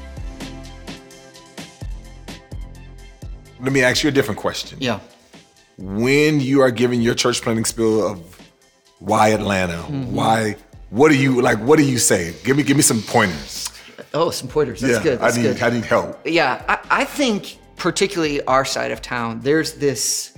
Let 3.59 3.71
me 3.73 3.83
ask 3.83 4.03
you 4.03 4.09
a 4.09 4.11
different 4.11 4.39
question. 4.39 4.77
yeah. 4.81 4.99
When 5.77 6.39
you 6.39 6.61
are 6.61 6.69
giving 6.69 7.01
your 7.01 7.15
church 7.15 7.41
planning 7.41 7.65
spiel 7.65 8.05
of 8.05 8.19
why 8.99 9.29
Atlanta, 9.29 9.73
Mm-hmm. 9.83 10.13
why, 10.15 10.55
what 10.91 11.09
do 11.09 11.17
you 11.17 11.41
like? 11.41 11.57
What 11.59 11.79
do 11.79 11.85
you 11.85 11.97
say? 11.97 12.35
Give 12.43 12.55
me, 12.55 12.61
give 12.61 12.75
me 12.77 12.83
some 12.83 13.01
pointers. 13.01 13.70
Oh, 14.13 14.29
some 14.29 14.49
pointers. 14.49 14.81
That's 14.81 14.97
yeah, 14.97 15.03
good. 15.03 15.19
That's 15.19 15.37
I 15.37 15.41
need, 15.41 15.47
good. 15.47 15.63
I 15.63 15.69
need 15.69 15.85
help. 15.85 16.19
Yeah, 16.25 16.63
I, 16.67 17.01
I 17.01 17.05
think 17.05 17.57
particularly 17.77 18.43
our 18.43 18.65
side 18.65 18.91
of 18.91 19.01
town, 19.01 19.39
there's 19.41 19.73
this 19.73 20.37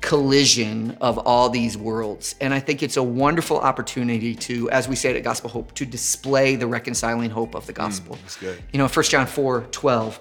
collision 0.00 0.96
of 1.00 1.18
all 1.18 1.50
these 1.50 1.76
worlds. 1.76 2.34
And 2.40 2.54
I 2.54 2.60
think 2.60 2.82
it's 2.82 2.96
a 2.96 3.02
wonderful 3.02 3.58
opportunity 3.58 4.34
to, 4.34 4.70
as 4.70 4.88
we 4.88 4.96
say 4.96 5.10
it 5.10 5.16
at 5.16 5.22
Gospel 5.22 5.50
Hope, 5.50 5.74
to 5.74 5.84
display 5.84 6.56
the 6.56 6.66
reconciling 6.66 7.30
hope 7.30 7.54
of 7.54 7.66
the 7.66 7.72
gospel. 7.72 8.16
Mm, 8.16 8.20
that's 8.22 8.36
good. 8.36 8.62
You 8.72 8.78
know, 8.78 8.88
1 8.88 9.04
John 9.04 9.26
4 9.26 9.62
12 9.70 10.20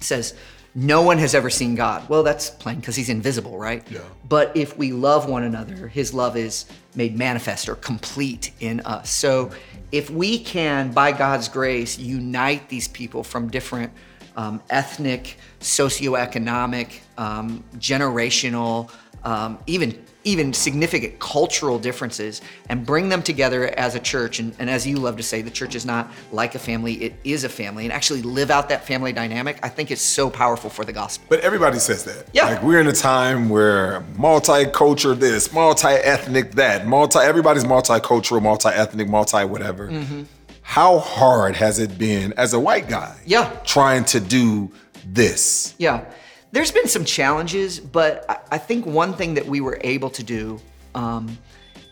says, 0.00 0.34
No 0.78 1.00
one 1.00 1.16
has 1.16 1.34
ever 1.34 1.48
seen 1.48 1.74
God. 1.74 2.06
Well, 2.06 2.22
that's 2.22 2.50
plain 2.50 2.76
because 2.76 2.94
he's 2.94 3.08
invisible, 3.08 3.56
right? 3.56 3.82
Yeah. 3.90 4.00
But 4.28 4.54
if 4.54 4.76
we 4.76 4.92
love 4.92 5.26
one 5.26 5.42
another, 5.42 5.88
his 5.88 6.12
love 6.12 6.36
is 6.36 6.66
made 6.94 7.16
manifest 7.16 7.66
or 7.70 7.76
complete 7.76 8.52
in 8.60 8.80
us. 8.80 9.08
So 9.08 9.50
if 9.90 10.10
we 10.10 10.38
can, 10.38 10.92
by 10.92 11.12
God's 11.12 11.48
grace, 11.48 11.98
unite 11.98 12.68
these 12.68 12.88
people 12.88 13.24
from 13.24 13.48
different 13.48 13.90
um, 14.36 14.62
ethnic, 14.68 15.38
socioeconomic, 15.60 17.00
um, 17.16 17.64
generational, 17.78 18.90
um, 19.24 19.58
even 19.66 20.04
even 20.26 20.52
significant 20.52 21.18
cultural 21.20 21.78
differences 21.78 22.42
and 22.68 22.84
bring 22.84 23.08
them 23.08 23.22
together 23.22 23.68
as 23.78 23.94
a 23.94 24.00
church. 24.00 24.40
And, 24.40 24.54
and 24.58 24.68
as 24.68 24.86
you 24.86 24.96
love 24.96 25.16
to 25.16 25.22
say, 25.22 25.40
the 25.40 25.50
church 25.50 25.74
is 25.74 25.86
not 25.86 26.10
like 26.32 26.56
a 26.56 26.58
family, 26.58 26.94
it 26.94 27.14
is 27.22 27.44
a 27.44 27.48
family. 27.48 27.84
And 27.84 27.92
actually 27.92 28.22
live 28.22 28.50
out 28.50 28.68
that 28.68 28.84
family 28.84 29.12
dynamic, 29.12 29.60
I 29.62 29.68
think 29.68 29.90
it's 29.90 30.02
so 30.02 30.28
powerful 30.28 30.68
for 30.68 30.84
the 30.84 30.92
gospel. 30.92 31.26
But 31.28 31.40
everybody 31.40 31.78
says 31.78 32.04
that. 32.04 32.26
Yeah. 32.32 32.46
Like 32.46 32.62
we're 32.62 32.80
in 32.80 32.88
a 32.88 32.92
time 32.92 33.48
where 33.48 34.00
multicultural 34.14 35.18
this, 35.18 35.52
multi-ethnic 35.52 36.52
that, 36.56 36.86
multi 36.86 37.20
everybody's 37.20 37.64
multicultural, 37.64 38.42
multi-ethnic, 38.42 39.08
multi 39.08 39.44
whatever. 39.44 39.88
Mm-hmm. 39.88 40.24
How 40.62 40.98
hard 40.98 41.54
has 41.54 41.78
it 41.78 41.96
been 41.96 42.32
as 42.32 42.52
a 42.52 42.58
white 42.58 42.88
guy? 42.88 43.16
Yeah. 43.24 43.56
Trying 43.64 44.04
to 44.06 44.18
do 44.18 44.72
this. 45.06 45.76
Yeah. 45.78 46.04
There's 46.52 46.70
been 46.70 46.88
some 46.88 47.04
challenges, 47.04 47.80
but 47.80 48.46
I, 48.50 48.58
think 48.58 48.86
one 48.86 49.12
thing 49.12 49.34
that 49.34 49.46
we 49.46 49.60
were 49.60 49.78
able 49.82 50.10
to 50.10 50.22
do 50.22 50.60
um, 50.94 51.36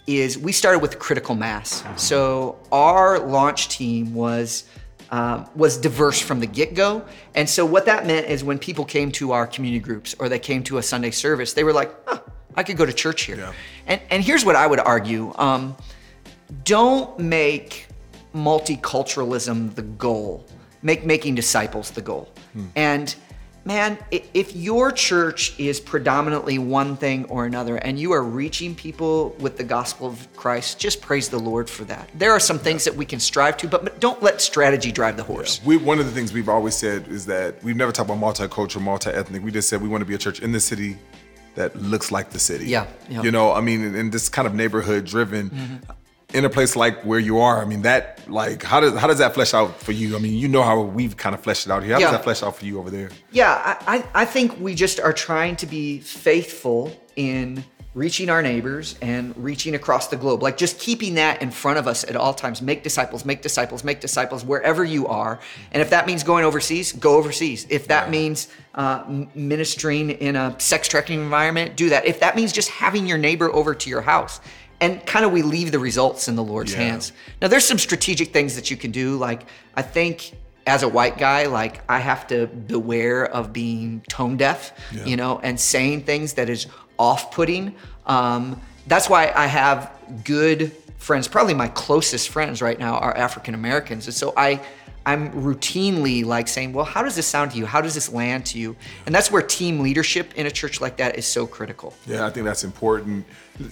is 0.07 0.39
we 0.39 0.53
started 0.53 0.79
with 0.79 0.99
critical 0.99 1.35
mass. 1.35 1.85
So 1.97 2.59
our 2.71 3.19
launch 3.19 3.69
team 3.69 4.15
was 4.15 4.65
um, 5.11 5.49
was 5.55 5.77
diverse 5.77 6.19
from 6.19 6.41
the 6.41 6.47
get-go, 6.47 7.05
and 7.35 7.49
so 7.49 7.67
what 7.67 7.85
that 7.87 8.07
meant 8.07 8.27
is 8.27 8.43
when 8.43 8.59
people 8.59 8.85
came 8.85 9.13
to 9.13 9.33
our 9.33 9.47
community 9.47 9.81
groups 9.81 10.15
or 10.19 10.29
they 10.29 10.39
came 10.39 10.63
to 10.65 10.79
a 10.79 10.83
Sunday 10.83 11.11
service, 11.11 11.53
they 11.53 11.63
were 11.63 11.75
like, 11.75 11.95
"Huh, 12.07 12.21
I 12.57 12.63
could 12.63 12.77
go 12.77 12.87
to 12.87 12.93
church 12.93 13.23
here." 13.23 13.37
Yeah. 13.37 13.53
And 13.87 14.01
and 14.11 14.25
here's 14.25 14.45
what 14.45 14.57
I 14.57 14.67
would 14.67 14.81
argue: 14.81 15.33
um, 15.37 15.77
don't 16.65 17.19
make 17.19 17.87
multiculturalism 18.35 19.75
the 19.75 19.83
goal. 19.83 20.47
Make 20.83 21.05
making 21.05 21.35
disciples 21.35 21.91
the 21.91 22.03
goal. 22.03 22.31
And 22.77 23.15
man, 23.65 23.99
if 24.11 24.55
your 24.55 24.93
church 24.93 25.59
is 25.59 25.81
predominantly 25.81 26.59
one 26.59 26.97
thing 26.97 27.25
or 27.27 27.47
another 27.47 27.77
and 27.77 27.99
you 27.99 28.13
are 28.13 28.23
reaching 28.23 28.75
people 28.75 29.31
with 29.39 29.57
the 29.57 29.65
gospel 29.65 30.07
of 30.07 30.29
Christ, 30.37 30.79
just 30.79 31.01
praise 31.01 31.29
the 31.29 31.39
Lord 31.39 31.69
for 31.69 31.85
that. 31.85 32.09
There 32.15 32.33
are 32.33 32.41
some 32.41 32.59
things 32.59 32.85
that 32.85 32.95
we 32.95 33.05
can 33.05 33.21
strive 33.21 33.57
to, 33.59 33.69
but, 33.69 33.85
but 33.85 34.01
don't 34.01 34.23
let 34.23 34.41
strategy 34.41 34.93
drive 34.93 35.17
the 35.17 35.23
horse. 35.23 35.61
We, 35.65 35.77
one 35.77 35.99
of 35.99 36.07
the 36.07 36.13
things 36.13 36.33
we've 36.33 36.49
always 36.49 36.77
said 36.77 37.09
is 37.09 37.27
that 37.27 37.63
we've 37.65 37.77
never 37.77 37.93
talked 37.93 38.11
about 38.11 38.21
multicultural, 38.21 38.83
multi-ethnic. 38.83 39.43
We 39.43 39.51
just 39.51 39.69
said 39.69 39.81
we 39.81 39.89
want 39.89 40.03
to 40.03 40.07
be 40.07 40.15
a 40.15 40.19
church 40.19 40.41
in 40.41 40.53
the 40.53 40.61
city 40.61 40.99
that 41.55 41.75
looks 41.81 42.11
like 42.11 42.31
the 42.31 42.39
city. 42.39 42.67
Yeah, 42.67 42.87
yeah. 43.09 43.23
You 43.23 43.31
know, 43.31 43.53
I 43.53 43.61
mean, 43.61 43.83
in, 43.85 43.95
and 43.95 44.13
this 44.13 44.29
kind 44.29 44.47
of 44.47 44.55
neighborhood 44.55 45.05
driven. 45.05 45.51
Mm-hmm. 45.51 45.91
In 46.35 46.45
a 46.45 46.51
place 46.51 46.75
like 46.75 47.03
where 47.05 47.21
you 47.21 47.39
are, 47.39 47.63
I 47.63 47.65
mean, 47.65 47.83
that 47.83 48.21
like 48.29 48.63
how 48.63 48.81
does 48.81 48.95
how 48.97 49.07
does 49.07 49.19
that 49.19 49.35
flesh 49.35 49.55
out 49.55 49.81
for 49.81 49.93
you? 49.93 50.17
I 50.17 50.19
mean, 50.19 50.35
you 50.37 50.49
know 50.49 50.63
how 50.63 50.81
we've 50.81 51.17
kind 51.17 51.35
of 51.35 51.41
fleshed 51.41 51.67
it 51.67 51.71
out 51.71 51.85
here. 51.85 51.95
How 51.95 52.01
Yeah. 52.01 52.07
does 52.07 52.17
that 52.19 52.25
flesh 52.25 52.43
out 52.43 52.57
for 52.57 52.65
you 52.65 52.79
over 52.81 52.91
there? 52.91 53.11
Yeah, 53.31 53.79
I, 53.87 54.05
I, 54.15 54.25
think 54.25 54.59
we 54.61 54.75
just 54.75 54.99
are 54.99 55.13
trying 55.13 55.55
to 55.57 55.67
be 55.67 56.01
faithful 56.01 56.93
in 57.15 57.65
reaching 57.95 58.29
our 58.29 58.43
neighbors 58.43 58.97
and 59.01 59.33
reaching 59.37 59.77
across 59.77 60.09
the 60.09 60.17
globe. 60.17 60.43
Like 60.43 60.57
just 60.57 60.81
keeping 60.81 61.15
that 61.15 61.41
in 61.41 61.51
front 61.51 61.79
of 61.79 61.87
us 61.87 62.03
at 62.05 62.17
all 62.17 62.35
times. 62.35 62.61
Make 62.61 62.83
disciples, 62.83 63.25
make 63.25 63.41
disciples, 63.41 63.85
make 63.85 64.01
disciples 64.01 64.45
wherever 64.45 64.85
you 64.85 65.07
are. 65.07 65.39
And 65.71 65.81
if 65.81 65.91
that 65.91 66.07
means 66.07 66.25
going 66.25 66.45
overseas, 66.45 66.93
go 66.93 67.17
overseas. 67.17 67.67
If 67.71 67.87
that 67.89 68.11
means 68.11 68.49
uh, 68.75 69.27
ministering 69.35 70.11
in 70.11 70.35
a 70.35 70.59
sex 70.59 70.89
trafficking 70.89 71.21
environment, 71.21 71.77
do 71.77 71.89
that. 71.91 72.05
If 72.05 72.19
that 72.21 72.35
means 72.35 72.53
just 72.53 72.69
having 72.69 73.07
your 73.07 73.19
neighbor 73.19 73.53
over 73.53 73.75
to 73.75 73.89
your 73.89 74.03
house. 74.03 74.41
And 74.85 75.05
kind 75.07 75.25
of 75.25 75.33
we 75.33 75.41
leave 75.41 75.73
the 75.73 75.79
results 75.79 76.29
in 76.29 76.37
the 76.37 76.45
Lord's 76.45 76.73
Yeah. 76.73 76.81
hands. 76.83 77.13
Now, 77.41 77.49
there's 77.49 77.65
some 77.65 77.79
strategic 77.79 78.35
things 78.35 78.55
that 78.57 78.71
you 78.71 78.77
can 78.77 78.91
do. 78.91 79.17
Like, 79.17 79.41
I 79.75 79.81
think 79.81 80.33
as 80.67 80.83
a 80.83 80.89
white 80.89 81.17
guy, 81.17 81.47
like, 81.47 81.81
I 81.89 82.01
have 82.01 82.27
to 82.29 82.47
beware 82.47 83.25
of 83.25 83.51
being 83.53 84.03
tone 84.11 84.37
deaf, 84.37 84.73
you 85.07 85.17
know, 85.17 85.41
and 85.43 85.59
saying 85.59 86.03
things 86.03 86.35
that 86.35 86.51
is 86.51 86.67
off 86.99 87.31
putting. 87.31 87.75
Um, 88.07 88.61
that's 88.87 89.09
why 89.09 89.33
I 89.35 89.47
have 89.47 89.91
good 90.23 90.71
friends. 90.99 91.29
Probably 91.29 91.55
my 91.55 91.69
closest 91.69 92.29
friends 92.29 92.61
right 92.61 92.79
now 92.79 92.97
are 92.97 93.17
African 93.17 93.55
Americans. 93.55 94.07
And 94.07 94.15
so 94.15 94.35
I, 94.37 94.61
I'm 95.07 95.31
routinely 95.33 96.25
like 96.25 96.49
saying, 96.49 96.73
well, 96.73 96.87
how 96.87 97.03
does 97.03 97.15
this 97.15 97.27
sound 97.27 97.51
to 97.51 97.59
you? 97.59 97.67
How 97.67 97.83
does 97.83 97.95
this 97.95 98.11
land 98.11 98.47
to 98.47 98.59
you? 98.59 98.75
And 99.05 99.15
that's 99.15 99.31
where 99.31 99.43
team 99.43 99.81
leadership 99.81 100.33
in 100.35 100.47
a 100.47 100.51
church 100.51 100.81
like 100.81 100.97
that 100.97 101.17
is 101.17 101.27
so 101.27 101.47
critical. 101.47 101.93
Yeah, 102.07 102.27
I 102.27 102.31
think 102.31 102.47
that's 102.47 102.65
important. 102.65 103.27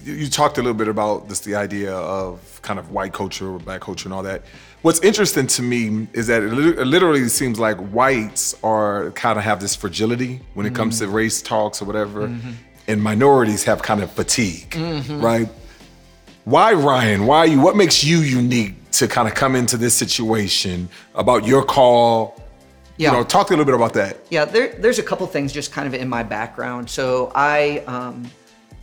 You- 0.05 0.29
talked 0.29 0.57
a 0.57 0.61
little 0.61 0.73
bit 0.73 0.87
about 0.87 1.29
this, 1.29 1.41
the 1.41 1.55
idea 1.55 1.93
of 1.93 2.59
kind 2.63 2.79
of 2.79 2.91
white 2.91 3.13
culture 3.13 3.49
or 3.49 3.59
black 3.59 3.81
culture 3.81 4.07
and 4.07 4.13
all 4.13 4.23
that. 4.23 4.43
What's 4.81 4.99
interesting 5.01 5.47
to 5.47 5.61
me 5.61 6.07
is 6.13 6.27
that 6.27 6.41
it 6.43 6.51
it 6.53 6.87
literally 6.87 7.27
seems 7.29 7.59
like 7.59 7.77
whites 7.77 8.55
are 8.63 9.11
kind 9.11 9.37
of 9.37 9.43
have 9.43 9.59
this 9.59 9.75
fragility 9.75 10.41
when 10.55 10.65
it 10.65 10.69
mm-hmm. 10.69 10.77
comes 10.77 10.99
to 10.99 11.07
race 11.07 11.41
talks 11.41 11.81
or 11.81 11.85
whatever, 11.85 12.27
mm-hmm. 12.27 12.51
and 12.87 13.01
minorities 13.01 13.63
have 13.63 13.81
kind 13.81 14.01
of 14.01 14.11
fatigue, 14.11 14.71
mm-hmm. 14.71 15.21
right? 15.21 15.49
Why 16.45 16.73
Ryan? 16.73 17.25
Why 17.27 17.45
you? 17.45 17.61
What 17.61 17.75
makes 17.75 18.03
you 18.03 18.17
unique 18.19 18.75
to 18.93 19.07
kind 19.07 19.27
of 19.27 19.35
come 19.35 19.55
into 19.55 19.77
this 19.77 19.93
situation 19.93 20.89
about 21.15 21.45
your 21.45 21.63
call? 21.63 22.39
Yeah. 22.97 23.11
You 23.11 23.17
know, 23.17 23.23
talk 23.23 23.49
a 23.49 23.49
little 23.51 23.65
bit 23.65 23.73
about 23.73 23.93
that. 23.93 24.17
Yeah, 24.29 24.45
there, 24.45 24.75
there's 24.75 24.99
a 24.99 25.03
couple 25.03 25.25
things 25.27 25.51
just 25.51 25.71
kind 25.71 25.87
of 25.87 25.93
in 25.93 26.07
my 26.07 26.21
background. 26.23 26.89
So 26.89 27.31
I 27.33 27.79
um, 27.87 28.29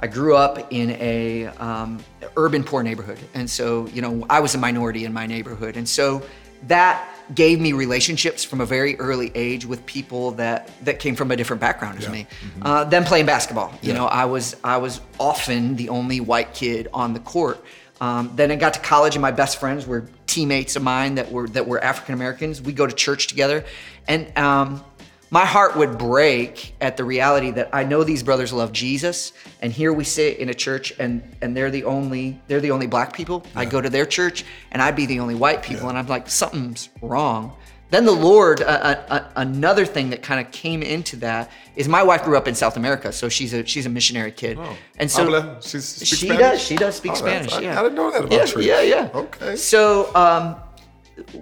I 0.01 0.07
grew 0.09 0.35
up 0.37 0.73
in 0.73 0.91
a 0.93 1.47
um, 1.47 2.03
urban 2.37 2.65
poor 2.65 2.83
neighborhood, 2.83 3.19
and 3.35 3.49
so 3.49 3.87
you 3.89 4.03
know 4.03 4.27
I 4.29 4.41
was 4.41 4.55
a 4.55 4.59
minority 4.59 5.05
in 5.05 5.13
my 5.13 5.27
neighborhood, 5.27 5.77
and 5.77 5.89
so 5.89 6.23
that 6.67 7.09
gave 7.35 7.61
me 7.61 7.73
relationships 7.73 8.43
from 8.43 8.61
a 8.61 8.67
very 8.67 8.99
early 8.99 9.31
age 9.35 9.65
with 9.65 9.85
people 9.87 10.33
that 10.33 10.71
that 10.85 10.99
came 10.99 11.15
from 11.15 11.31
a 11.31 11.37
different 11.37 11.61
background 11.61 11.99
as 11.99 12.09
me. 12.09 12.27
Uh, 12.63 12.85
then 12.85 13.05
playing 13.05 13.27
basketball, 13.27 13.73
you 13.83 13.93
know, 13.93 14.07
I 14.07 14.25
was 14.25 14.57
I 14.65 14.79
was 14.79 15.01
often 15.19 15.77
the 15.77 15.89
only 15.89 16.21
white 16.21 16.55
kid 16.55 16.89
on 16.93 17.15
the 17.15 17.21
court. 17.21 17.65
Um, 18.01 18.33
then 18.35 18.51
I 18.51 18.57
got 18.57 18.75
to 18.75 18.81
college, 18.81 19.15
and 19.15 19.23
my 19.23 19.31
best 19.31 19.61
friends 19.61 19.87
were 19.87 20.07
teammates 20.27 20.77
of 20.77 20.83
mine 20.83 21.17
that 21.17 21.31
were 21.31 21.49
that 21.49 21.67
were 21.67 21.83
African 21.83 22.15
Americans. 22.15 22.63
We 22.63 22.73
go 22.73 22.87
to 22.87 22.95
church 22.95 23.27
together, 23.27 23.65
and 24.09 24.37
um, 24.39 24.83
my 25.31 25.45
heart 25.45 25.77
would 25.77 25.99
break 25.99 26.75
at 26.81 26.97
the 26.97 27.05
reality 27.05 27.51
that 27.53 27.69
I 27.73 27.85
know 27.85 28.03
these 28.03 28.23
brothers 28.23 28.53
love 28.53 28.73
Jesus, 28.73 29.33
and 29.61 29.71
here 29.73 29.93
we 29.93 30.05
sit 30.05 30.39
in 30.39 30.49
a 30.49 30.55
church, 30.55 30.93
and 30.99 31.23
and 31.43 31.57
they're 31.57 31.71
the 31.71 31.85
only 31.85 32.41
they're 32.49 32.61
the 32.61 32.71
only 32.71 32.87
black 32.87 33.13
people. 33.13 33.45
I 33.55 33.67
go 33.67 33.81
to 33.81 33.91
their 33.91 34.07
church, 34.07 34.45
and 34.73 34.81
I'd 34.81 34.97
be 34.97 35.07
the 35.07 35.21
only 35.21 35.35
white 35.35 35.63
people, 35.63 35.89
and 35.89 35.99
I'm 35.99 36.07
like 36.07 36.29
something's 36.29 36.89
wrong. 37.03 37.55
Then 37.91 38.05
the 38.05 38.13
Lord, 38.13 38.63
uh, 38.63 38.65
uh, 39.09 39.29
another 39.37 39.85
thing 39.85 40.11
that 40.11 40.23
kind 40.23 40.45
of 40.45 40.53
came 40.53 40.83
into 40.83 41.17
that 41.17 41.51
is 41.75 41.89
my 41.89 42.03
wife 42.05 42.23
grew 42.25 42.37
up 42.37 42.47
in 42.47 42.55
South 42.55 42.77
America, 42.77 43.13
so 43.13 43.29
she's 43.29 43.53
a 43.53 43.65
she's 43.67 43.85
a 43.87 43.89
missionary 43.89 44.31
kid, 44.33 44.59
and 44.99 45.11
so 45.11 45.25
Habla- 45.25 45.59
she 45.63 45.81
Spanish? 45.81 46.39
does 46.39 46.63
she 46.63 46.77
does 46.77 46.95
speak 46.97 47.13
Oh, 47.13 47.17
Spanish. 47.17 47.53
I- 47.53 47.61
yeah, 47.63 47.79
I 47.81 47.83
didn't 47.83 47.97
know 47.97 48.11
that 48.13 48.21
about 48.25 48.33
yeah, 48.33 48.45
Trish. 48.45 48.65
Yeah, 48.65 48.81
yeah. 48.83 49.11
Okay. 49.13 49.57
So 49.57 50.15
um, 50.15 50.57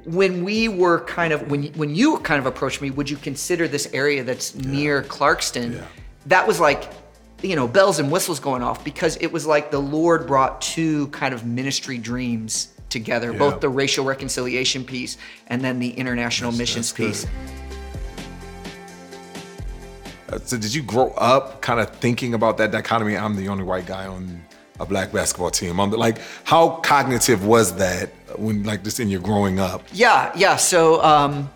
when 0.05 0.43
we 0.43 0.69
were 0.69 1.01
kind 1.01 1.33
of 1.33 1.51
when 1.51 1.65
you, 1.65 1.71
when 1.77 1.95
you 1.95 2.19
kind 2.21 2.39
of 2.39 2.47
approached 2.47 2.81
me, 2.81 2.91
would 2.91 3.11
you 3.11 3.17
consider 3.19 3.69
this 3.69 3.89
area 3.93 4.25
that's 4.25 4.55
near 4.55 5.03
Clarkston? 5.03 5.75
Yeah. 5.75 5.85
That 6.27 6.47
was 6.49 6.61
like 6.61 6.91
you 7.43 7.57
know 7.57 7.69
bells 7.69 7.99
and 7.99 8.11
whistles 8.11 8.41
going 8.41 8.63
off 8.63 8.85
because 8.85 9.17
it 9.21 9.31
was 9.33 9.47
like 9.47 9.71
the 9.71 9.79
Lord 9.81 10.27
brought 10.27 10.61
two 10.63 11.09
kind 11.09 11.35
of 11.35 11.45
ministry 11.45 11.99
dreams 11.99 12.69
together, 12.91 13.33
Yeah. 13.33 13.39
both 13.39 13.61
the 13.61 13.69
racial 13.69 14.05
reconciliation 14.05 14.85
piece 14.85 15.17
and 15.49 15.63
then 15.63 15.79
the 15.79 15.91
international 15.91 16.53
missions 16.53 16.93
that's 16.93 17.25
piece. 17.25 17.27
Uh, 20.33 20.39
So 20.45 20.57
did 20.59 20.75
you 20.75 20.83
grow 20.83 21.11
up 21.13 21.63
kind 21.63 21.81
of 21.81 21.91
thinking 21.97 22.35
about 22.35 22.59
that 22.59 22.71
dichotomy? 22.71 23.17
I'm 23.17 23.37
the 23.37 23.49
only 23.49 23.65
white 23.65 23.87
guy 23.87 24.07
on 24.07 24.43
a 24.81 24.87
black 24.87 25.13
basketball 25.13 25.51
team. 25.51 25.81
I'm 25.81 25.91
like, 25.91 26.19
how 26.45 26.77
cognitive 26.83 27.45
was 27.45 27.75
that 27.77 28.11
when, 28.39 28.63
like, 28.63 28.85
just 28.85 29.01
in 29.01 29.09
your 29.09 29.21
growing 29.21 29.59
up? 29.59 29.83
Yeah, 29.93 30.31
yeah. 30.37 30.57
So, 30.57 31.03
um, 31.03 31.51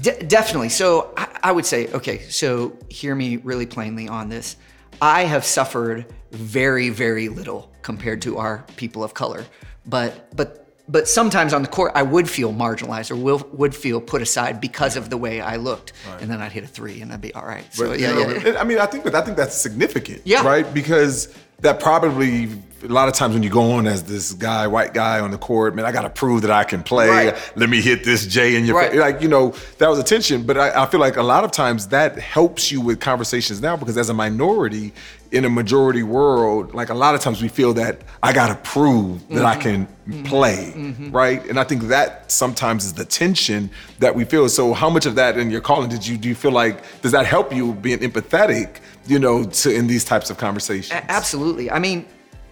de- 0.00 0.22
definitely. 0.24 0.68
So, 0.68 1.12
I, 1.16 1.28
I 1.44 1.52
would 1.52 1.64
say, 1.64 1.86
okay. 1.92 2.18
So, 2.28 2.76
hear 2.88 3.14
me 3.14 3.36
really 3.36 3.64
plainly 3.66 4.08
on 4.08 4.28
this. 4.28 4.56
I 5.00 5.24
have 5.24 5.44
suffered 5.44 6.06
very, 6.30 6.90
very 6.90 7.28
little 7.28 7.72
compared 7.82 8.22
to 8.22 8.38
our 8.38 8.64
people 8.76 9.02
of 9.04 9.14
color, 9.14 9.44
but 9.86 10.34
but 10.36 10.64
but 10.88 11.06
sometimes 11.06 11.52
on 11.52 11.62
the 11.62 11.68
court, 11.68 11.92
I 11.94 12.02
would 12.02 12.28
feel 12.28 12.52
marginalized 12.52 13.10
or 13.10 13.16
will, 13.16 13.46
would 13.52 13.76
feel 13.76 14.00
put 14.00 14.22
aside 14.22 14.58
because 14.58 14.96
of 14.96 15.10
the 15.10 15.18
way 15.18 15.40
I 15.40 15.56
looked, 15.56 15.92
and 16.20 16.30
then 16.30 16.40
I'd 16.40 16.52
hit 16.52 16.64
a 16.64 16.66
three, 16.66 17.02
and 17.02 17.12
I'd 17.12 17.20
be 17.20 17.34
all 17.34 17.44
right. 17.44 17.64
So 17.74 17.88
But, 17.88 18.00
yeah, 18.00 18.08
you 18.08 18.14
know, 18.14 18.30
yeah, 18.30 18.48
yeah. 18.52 18.60
I 18.60 18.64
mean, 18.64 18.78
I 18.78 18.86
think 18.86 19.04
that 19.04 19.14
I 19.14 19.20
think 19.20 19.36
that's 19.36 19.54
significant. 19.54 20.22
Yeah. 20.24 20.44
Right? 20.44 20.72
Because 20.72 21.34
that 21.60 21.80
probably 21.80 22.46
a 22.82 22.86
lot 22.86 23.08
of 23.08 23.14
times 23.14 23.34
when 23.34 23.42
you 23.42 23.50
go 23.50 23.72
on 23.72 23.86
as 23.86 24.04
this 24.04 24.32
guy, 24.32 24.66
white 24.66 24.94
guy 24.94 25.20
on 25.20 25.30
the 25.30 25.38
court, 25.38 25.74
man, 25.74 25.84
I 25.84 25.92
got 25.92 26.02
to 26.02 26.10
prove 26.10 26.42
that 26.42 26.50
I 26.50 26.64
can 26.64 26.82
play. 26.82 27.08
Right. 27.08 27.52
Let 27.56 27.68
me 27.68 27.80
hit 27.80 28.04
this 28.04 28.26
J 28.26 28.54
in 28.56 28.64
your 28.64 28.76
Right. 28.76 28.90
face. 28.92 29.00
Like, 29.00 29.20
you 29.20 29.28
know, 29.28 29.54
that 29.78 29.88
was 29.88 29.98
attention. 29.98 30.44
But 30.44 30.56
I, 30.58 30.84
I 30.84 30.86
feel 30.86 31.00
like 31.00 31.16
a 31.16 31.22
lot 31.22 31.42
of 31.44 31.50
times 31.50 31.88
that 31.88 32.18
helps 32.18 32.70
you 32.70 32.80
with 32.80 33.00
conversations 33.00 33.60
now 33.60 33.76
because 33.76 33.98
as 33.98 34.08
a 34.10 34.14
minority 34.14 34.92
in 35.32 35.44
a 35.44 35.50
majority 35.50 36.02
world, 36.02 36.72
like 36.72 36.88
a 36.88 36.94
lot 36.94 37.14
of 37.14 37.20
times 37.20 37.42
we 37.42 37.48
feel 37.48 37.74
that 37.74 38.00
I 38.22 38.32
got 38.32 38.46
to 38.48 38.54
prove 38.70 39.26
that 39.28 39.44
I 39.44 39.56
can 39.56 39.88
Mm-hmm. 40.08 40.22
play. 40.24 40.72
Right. 41.10 41.44
And 41.50 41.60
I 41.60 41.64
think 41.64 41.82
that 41.88 42.32
sometimes 42.32 42.86
is 42.86 42.94
the 42.94 43.04
tension 43.04 43.68
that 43.98 44.14
we 44.14 44.24
feel. 44.24 44.48
So 44.48 44.72
how 44.72 44.88
much 44.88 45.04
of 45.04 45.16
that 45.16 45.36
in 45.36 45.50
your 45.50 45.60
calling 45.60 45.90
did 45.90 46.06
you, 46.06 46.16
do 46.16 46.30
you 46.30 46.34
feel 46.34 46.50
like, 46.50 46.82
does 47.02 47.12
that 47.12 47.26
help 47.26 47.52
you 47.54 47.74
being 47.74 47.98
empathetic, 47.98 48.78
you 49.06 49.18
know, 49.18 49.44
to 49.44 49.70
in 49.70 49.86
these 49.86 50.06
types 50.06 50.30
of 50.30 50.38
conversations? 50.38 50.98
Absolutely. 51.10 51.70
I 51.70 51.78
mean, 51.78 52.06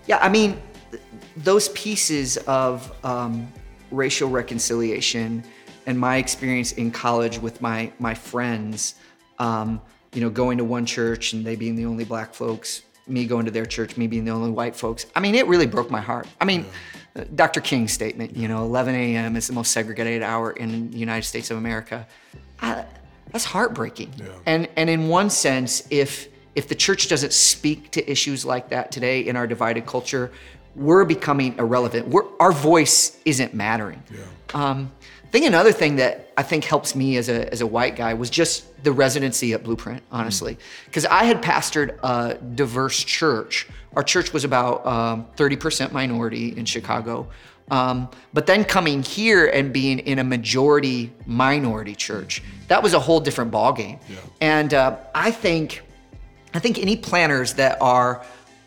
yeah, 0.07 0.19
I 0.19 0.29
mean, 0.29 0.61
th- 0.91 1.03
those 1.37 1.69
pieces 1.71 2.37
of 2.39 2.93
um, 3.05 3.53
racial 3.91 4.29
reconciliation 4.29 5.43
and 5.87 5.99
my 5.99 6.17
experience 6.17 6.73
in 6.73 6.91
college 6.91 7.39
with 7.39 7.61
my 7.61 7.93
my 7.99 8.15
friends, 8.15 8.97
um, 9.39 9.81
you 10.13 10.21
know, 10.21 10.31
going 10.31 10.59
to 10.59 10.65
one 10.65 10.87
church 10.87 11.33
and 11.33 11.45
they 11.45 11.57
being 11.57 11.77
the 11.77 11.87
only 11.87 12.05
black 12.05 12.35
folks, 12.35 12.83
me 13.07 13.27
going 13.27 13.45
to 13.45 13.51
their 13.51 13.67
church, 13.67 13.97
me 13.97 14.07
being 14.07 14.25
the 14.25 14.33
only 14.33 14.51
white 14.51 14.75
folks. 14.75 15.07
I 15.15 15.21
mean, 15.21 15.35
it 15.35 15.47
really 15.47 15.67
broke 15.67 15.91
my 15.91 16.01
heart. 16.01 16.27
I 16.41 16.45
mean, 16.45 16.67
uh, 17.15 17.25
Dr. 17.35 17.61
King's 17.61 17.93
statement, 17.93 18.37
you 18.37 18.49
know, 18.49 18.65
11 18.65 18.95
a.m. 18.95 19.37
is 19.37 19.47
the 19.47 19.53
most 19.53 19.71
segregated 19.71 20.23
hour 20.23 20.53
in 20.53 20.91
the 20.91 20.99
United 20.99 21.25
States 21.25 21.51
of 21.51 21.59
America. 21.59 22.07
I, 22.61 22.85
that's 23.33 23.45
heartbreaking. 23.45 24.13
And 24.47 24.69
and 24.77 24.89
in 24.89 25.09
one 25.09 25.31
sense, 25.31 25.87
if 25.91 26.29
if 26.57 26.67
the 26.69 26.75
church 26.75 27.09
doesn't 27.09 27.35
speak 27.35 27.91
to 27.93 28.11
issues 28.11 28.45
like 28.45 28.71
that 28.71 28.91
today 28.91 29.21
in 29.21 29.37
our 29.37 29.47
divided 29.47 29.87
culture, 29.87 30.33
we're 30.75 31.05
becoming 31.05 31.57
irrelevant. 31.59 32.09
We're, 32.09 32.25
our 32.41 32.51
voice 32.51 33.19
isn't 33.25 33.55
mattering. 33.55 34.03
Um, 34.55 34.91
I 35.25 35.29
think 35.29 35.47
another 35.47 35.73
thing 35.73 35.97
that 35.97 36.33
I 36.37 36.43
think 36.43 36.65
helps 36.65 36.95
me 36.95 37.19
as 37.19 37.29
a, 37.29 37.53
as 37.53 37.61
a 37.61 37.67
white 37.67 37.95
guy 37.95 38.15
was 38.15 38.31
just 38.31 38.83
the 38.83 38.93
residency 38.93 39.53
at 39.53 39.65
Blueprint, 39.65 40.03
honestly. 40.11 40.57
Because 40.87 41.05
I 41.05 41.25
had 41.25 41.43
pastored 41.43 41.99
a 42.03 42.35
diverse 42.35 43.05
church. 43.05 43.69
Our 43.95 44.03
church 44.03 44.33
was 44.33 44.45
about 44.45 44.87
um, 44.87 45.27
30% 45.37 45.93
minority 45.93 46.57
in 46.57 46.65
Chicago. 46.65 47.29
Um, 47.71 48.09
but 48.33 48.47
then 48.47 48.65
coming 48.65 49.03
here 49.03 49.47
and 49.47 49.73
being 49.73 49.99
in 49.99 50.21
a 50.21 50.25
majority 50.25 51.13
minority 51.27 51.95
church, 51.95 52.43
that 52.69 52.83
was 52.83 52.95
a 52.95 53.01
whole 53.01 53.21
different 53.21 53.51
ballgame. 53.51 53.99
And 54.41 54.73
uh, 54.73 54.99
I 55.15 55.33
think 55.33 55.83
I 56.57 56.59
think 56.59 56.79
any 56.79 56.97
planners 56.97 57.53
that 57.55 57.77
are 57.83 58.25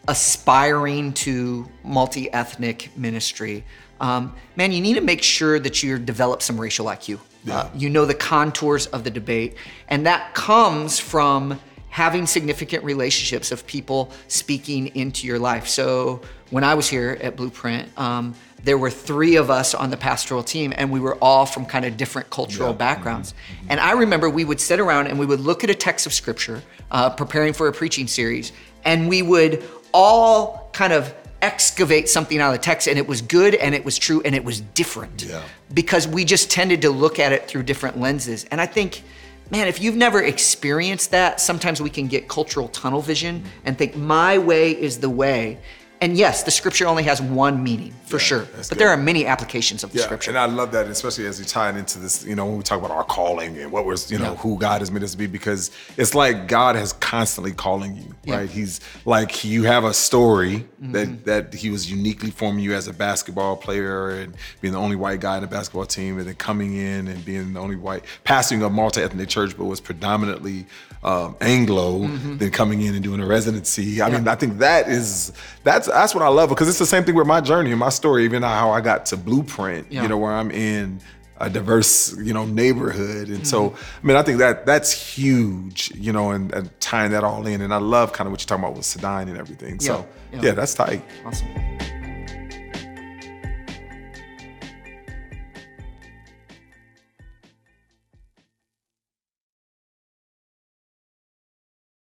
aspiring 0.07 1.11
to 1.13 1.67
multi 1.83 2.31
ethnic 2.31 2.95
ministry, 2.95 3.65
um, 3.99 4.35
man, 4.55 4.71
you 4.71 4.79
need 4.79 4.93
to 4.93 5.01
make 5.01 5.23
sure 5.23 5.59
that 5.59 5.81
you 5.81 5.97
develop 5.97 6.43
some 6.43 6.61
racial 6.61 6.85
IQ. 6.85 7.19
Uh, 7.49 7.67
you 7.73 7.89
know 7.89 8.05
the 8.05 8.13
contours 8.13 8.85
of 8.87 9.03
the 9.03 9.09
debate, 9.09 9.55
and 9.87 10.05
that 10.05 10.35
comes 10.35 10.99
from 10.99 11.59
having 11.89 12.27
significant 12.27 12.83
relationships 12.83 13.51
of 13.51 13.65
people 13.65 14.11
speaking 14.27 14.95
into 14.95 15.25
your 15.25 15.39
life. 15.39 15.67
So 15.67 16.21
when 16.51 16.63
I 16.63 16.75
was 16.75 16.87
here 16.87 17.17
at 17.21 17.35
Blueprint, 17.35 17.89
um, 17.97 18.35
there 18.63 18.77
were 18.77 18.89
three 18.89 19.35
of 19.35 19.49
us 19.49 19.73
on 19.73 19.89
the 19.89 19.97
pastoral 19.97 20.43
team, 20.43 20.73
and 20.75 20.91
we 20.91 20.99
were 20.99 21.15
all 21.21 21.45
from 21.45 21.65
kind 21.65 21.85
of 21.85 21.97
different 21.97 22.29
cultural 22.29 22.73
backgrounds. 22.73 23.33
And 23.69 23.79
I 23.79 23.93
remember 23.93 24.29
we 24.29 24.45
would 24.45 24.59
sit 24.59 24.79
around 24.79 25.07
and 25.07 25.17
we 25.17 25.25
would 25.25 25.39
look 25.39 25.63
at 25.63 25.69
a 25.69 25.75
text 25.75 26.05
of 26.05 26.13
scripture, 26.13 26.61
uh, 26.91 27.09
preparing 27.09 27.53
for 27.53 27.67
a 27.67 27.73
preaching 27.73 28.07
series, 28.07 28.51
and 28.83 29.07
we 29.07 29.21
would 29.21 29.63
all 29.93 30.69
kind 30.73 30.93
of 30.93 31.13
excavate 31.41 32.09
something 32.09 32.39
out 32.39 32.53
of 32.53 32.59
the 32.59 32.63
text, 32.63 32.87
and 32.87 32.97
it 32.97 33.07
was 33.07 33.21
good, 33.21 33.55
and 33.55 33.73
it 33.73 33.85
was 33.85 33.97
true, 33.97 34.21
and 34.25 34.35
it 34.35 34.43
was 34.43 34.61
different. 34.61 35.23
Yeah. 35.23 35.41
Because 35.73 36.07
we 36.07 36.25
just 36.25 36.51
tended 36.51 36.81
to 36.81 36.89
look 36.89 37.19
at 37.19 37.31
it 37.31 37.47
through 37.47 37.63
different 37.63 37.99
lenses. 37.99 38.45
And 38.51 38.59
I 38.59 38.65
think, 38.65 39.03
man, 39.49 39.67
if 39.67 39.81
you've 39.81 39.95
never 39.95 40.21
experienced 40.21 41.11
that, 41.11 41.39
sometimes 41.39 41.81
we 41.81 41.89
can 41.89 42.07
get 42.07 42.27
cultural 42.27 42.67
tunnel 42.67 43.01
vision 43.01 43.45
and 43.63 43.77
think 43.77 43.95
my 43.95 44.37
way 44.37 44.71
is 44.71 44.99
the 44.99 45.09
way. 45.09 45.59
And 46.01 46.15
yes, 46.17 46.43
the 46.43 46.51
scripture 46.51 46.87
only 46.87 47.03
has 47.03 47.21
one 47.21 47.63
meaning 47.63 47.93
for 48.05 48.15
Yeah, 48.17 48.23
sure, 48.23 48.39
but 48.55 48.69
good. 48.69 48.77
there 48.79 48.89
are 48.89 48.97
many 48.97 49.25
applications 49.25 49.83
of 49.83 49.91
the 49.91 49.99
Yeah, 49.99 50.05
scripture. 50.05 50.31
and 50.31 50.37
I 50.37 50.45
love 50.45 50.71
that, 50.71 50.87
especially 50.87 51.25
as 51.27 51.39
you 51.39 51.45
tie 51.45 51.69
it 51.69 51.75
into 51.75 51.99
this. 51.99 52.25
You 52.25 52.35
know, 52.35 52.45
when 52.45 52.57
we 52.57 52.63
talk 52.63 52.79
about 52.79 52.91
our 52.91 53.03
calling 53.03 53.57
and 53.57 53.71
what 53.71 53.85
we're, 53.85 53.97
you 54.07 54.17
know, 54.17 54.31
Yeah. 54.31 54.35
who 54.37 54.57
God 54.57 54.81
has 54.81 54.89
made 54.91 55.03
us 55.03 55.11
to 55.11 55.17
be, 55.17 55.27
because 55.27 55.71
it's 55.97 56.15
like 56.15 56.47
God 56.47 56.75
has 56.75 56.93
constantly 56.93 57.51
calling 57.51 57.95
you, 57.97 58.33
right? 58.33 58.49
He's 58.49 58.79
like 59.05 59.43
you 59.43 59.63
have 59.63 59.83
a 59.83 59.93
story 59.93 60.65
Mm-hmm. 60.81 60.91
that 60.93 61.25
that 61.25 61.53
He 61.53 61.69
was 61.69 61.91
uniquely 61.91 62.31
forming 62.31 62.63
you 62.63 62.73
as 62.73 62.87
a 62.87 62.93
basketball 62.93 63.57
player 63.57 64.11
and 64.11 64.33
being 64.61 64.71
the 64.73 64.79
only 64.79 64.95
white 64.95 65.19
guy 65.19 65.35
in 65.35 65.41
the 65.41 65.47
basketball 65.47 65.85
team, 65.85 66.17
and 66.19 66.25
then 66.25 66.35
coming 66.35 66.73
in 66.77 67.09
and 67.09 67.25
being 67.25 67.51
the 67.51 67.59
only 67.59 67.75
white, 67.75 68.05
pastoring 68.25 68.65
a 68.65 68.69
multi-ethnic 68.69 69.27
church, 69.27 69.57
but 69.57 69.65
was 69.65 69.81
predominantly 69.81 70.65
um, 71.03 71.35
Anglo, 71.41 72.07
then 72.07 72.49
coming 72.51 72.81
in 72.81 72.93
and 72.95 73.03
doing 73.03 73.19
a 73.19 73.25
residency. 73.25 74.01
I 74.01 74.09
mean, 74.09 74.25
I 74.29 74.35
think 74.35 74.59
that 74.59 74.87
is 74.87 75.33
that's 75.65 75.88
that's 75.89 76.15
what 76.15 76.23
I 76.23 76.27
love 76.29 76.49
because 76.49 76.69
it's 76.69 76.79
the 76.79 76.85
same 76.85 77.03
thing 77.03 77.15
with 77.15 77.27
my 77.27 77.41
journey 77.41 77.71
and 77.71 77.79
my 77.79 77.89
story, 77.89 78.23
even 78.23 78.43
how 78.43 78.71
I 78.71 78.81
got 78.81 79.05
to 79.07 79.17
Blueprint. 79.17 79.91
Yeah. 79.91 80.03
You 80.03 80.07
know, 80.07 80.17
where 80.17 80.31
I'm 80.31 80.51
in 80.51 81.01
a 81.37 81.49
diverse, 81.49 82.17
you 82.17 82.33
know, 82.33 82.45
neighborhood, 82.45 83.29
and 83.29 83.47
so 83.47 83.69
mm-hmm. 83.69 84.03
I 84.03 84.07
mean, 84.07 84.17
I 84.17 84.23
think 84.23 84.39
that 84.39 84.65
that's 84.65 84.91
huge. 84.91 85.91
You 85.95 86.11
know, 86.11 86.31
and, 86.31 86.53
and 86.53 86.79
tying 86.79 87.11
that 87.11 87.23
all 87.23 87.45
in, 87.47 87.61
and 87.61 87.73
I 87.73 87.77
love 87.77 88.13
kind 88.13 88.27
of 88.27 88.31
what 88.31 88.41
you're 88.41 88.47
talking 88.47 88.63
about 88.63 88.75
with 88.75 88.85
Sedine 88.85 89.29
and 89.29 89.37
everything. 89.37 89.79
So 89.79 90.05
Yeah, 90.31 90.39
yeah, 90.39 90.45
yeah. 90.47 90.51
that's 90.53 90.73
tight. 90.73 91.03
awesome. 91.25 91.47